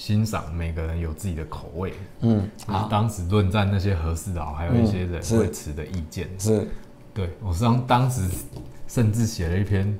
[0.00, 1.92] 欣赏每个人有自己的口味。
[2.20, 6.26] 嗯，就是好，当时论战那些和事佬，还有一些人会持的意见。
[6.38, 6.66] 是
[7.12, 8.26] 对我当当时
[8.88, 9.94] 甚至写了一篇，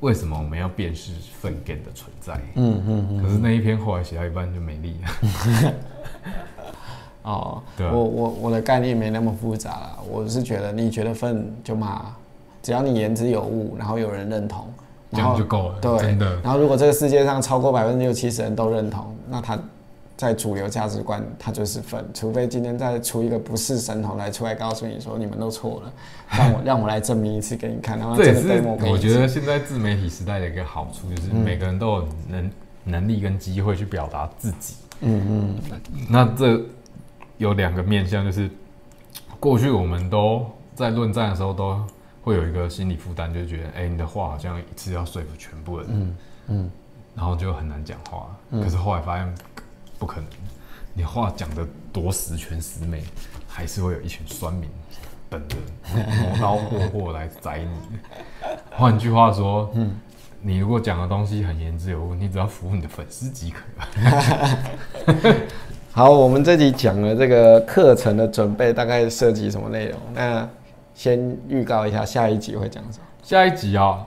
[0.00, 2.34] 为什么我们要辨识粪便的存在？
[2.56, 5.74] 嗯嗯嗯，可是那一篇后来写到一半就没力了。
[7.24, 12.14] 哦，对啊我我我的概念没那么复杂了，我是觉得你觉得粪就骂，
[12.62, 14.70] 只要你言之有物，然后有人认同，
[15.10, 16.40] 这然后样就够了，对真的。
[16.42, 19.58] 然后如果这个世界上超过百分之六七十人都认同，那他
[20.16, 25.92] 在主流价值观他就是粉，除非今天再出一个不是神童来出来告诉你说你们都错了，
[26.30, 28.48] 让我 让我来证明一次给你看，然后这也是
[28.84, 32.50] 我觉得现在自媒体时代的一个好处，就是嗯每个人都有能
[32.84, 34.74] 能力跟机会去表达自己。
[35.00, 35.80] 嗯嗯
[36.10, 36.60] 那这
[37.36, 38.50] 有两个面向，就是
[39.38, 40.44] 过去我们都
[40.74, 41.78] 在论战的时候都
[42.28, 46.16] 会有一个心理负担，就觉得，哎、你的话好像一次要说服全部人，嗯
[46.48, 46.70] 嗯
[47.16, 48.28] 然后就很难讲话。
[48.50, 49.34] 嗯可是后来发现
[49.98, 50.26] 不可能，
[50.92, 53.02] 你话讲的多十全十美，
[53.48, 54.68] 还是会有一群酸民
[55.30, 55.56] 等着
[55.94, 57.98] 磨刀霍霍来宰你。
[58.70, 59.96] 换句话说，嗯
[60.40, 63.64] 你如果讲的东西很言之有物，你只要服务你的粉丝即可。
[65.90, 69.98] 好，我们这集讲了这个课程的准备，大概涉及什么内容？
[70.14, 70.48] 那
[70.98, 73.04] 先预告一下，下一集会讲什么？
[73.22, 74.04] 下一集啊，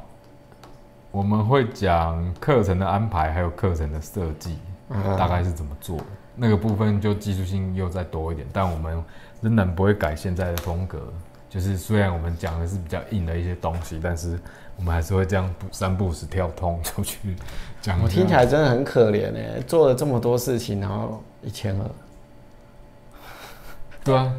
[1.09, 4.57] 我们会讲课程的安排，还有课程的设计，
[4.89, 5.97] 嗯大概是怎么做。
[6.35, 9.01] 那个部分就技术性又再多一点，但我们
[9.39, 11.01] 仍然不会改现在的风格。
[11.49, 14.37] 就是虽然我们讲的是比较硬的一些东西，但是
[14.75, 17.37] 我们还是会这样不三步时跳通出去
[17.81, 17.97] 讲。
[18.03, 21.85] 我听起来真的很可怜哎，做了这么多事情，然后一千二，
[24.03, 24.31] 对啊，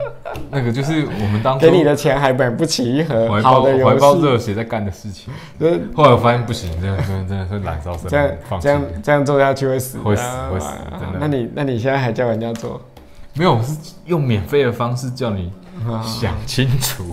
[0.51, 4.23] 那个就是我们当初给你的钱还买不起一盒怀抱好的游怀抱戏。
[4.23, 5.33] 热血在干的事情。
[5.59, 12.81] 就是后来我发现不行，这样真的真的是燃烧生这样这样这样做下去会死，会死会死啊真的那你那你现在还叫人家做？
[13.35, 15.51] 没有，是用免费的方式叫你
[15.89, 17.05] 啊想清楚，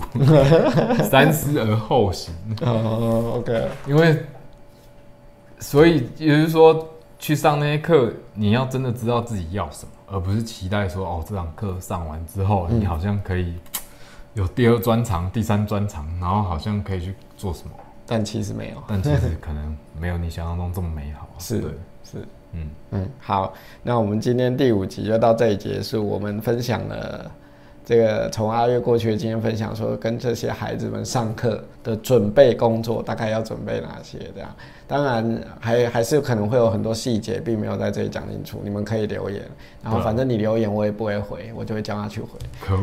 [1.08, 2.34] 三思而后行。
[2.60, 4.22] 哦，OK，因为，
[5.60, 6.88] 所以也就是说，
[7.18, 13.54] 去上那些课，你要真的知道自己要什么，而不是期待说，哦，这堂课上完之后，嗯你好像可以
[14.34, 17.70] 有第二专长、第三专长，然后好像可以去做什么，
[18.06, 18.76] 但其实没有。
[18.86, 21.28] 但其实 可能没有你想象中这么美好。
[21.38, 21.70] 是对，
[22.02, 23.52] 是，嗯，嗯，好，
[23.82, 26.04] 那我们今天第五集就到这里结束。
[26.06, 27.30] 我们分享了
[27.84, 34.50] 这个从阿月过去的经验分享，说跟这些孩子们上课的准备工作大概要准备哪些这样。
[34.90, 39.40] 当然还还是可能会有很多细节，并没有在这里讲清楚，你们可以留言。
[39.84, 42.28] 然后反正你留言我也不会回，我就会叫他去回。
[42.60, 42.82] 可恶。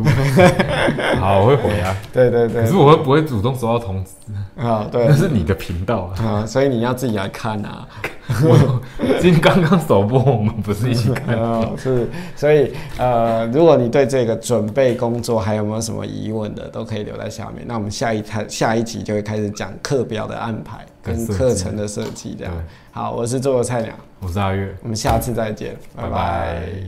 [1.20, 4.12] 好，我会回啊， 对对对可是，我会不会主动收到通知？
[4.56, 6.24] 啊对那是你的频道啊。
[6.24, 7.86] 啊，所以你要自己来看啊。
[8.44, 8.82] 我
[9.22, 11.36] 今天刚刚首播，我们不是一起看？
[11.38, 17.64] 哦，是，所以呃，如果你对这个准备工作还有没有什么疑问的，都可以留在下面。
[17.68, 22.54] 那我们下一台下一集就会开始讲课表的安排跟课程的设计，这样。
[22.92, 24.76] 好，我是做的菜鸟，我是阿月。
[24.84, 26.70] 我们下次再见，拜拜拜拜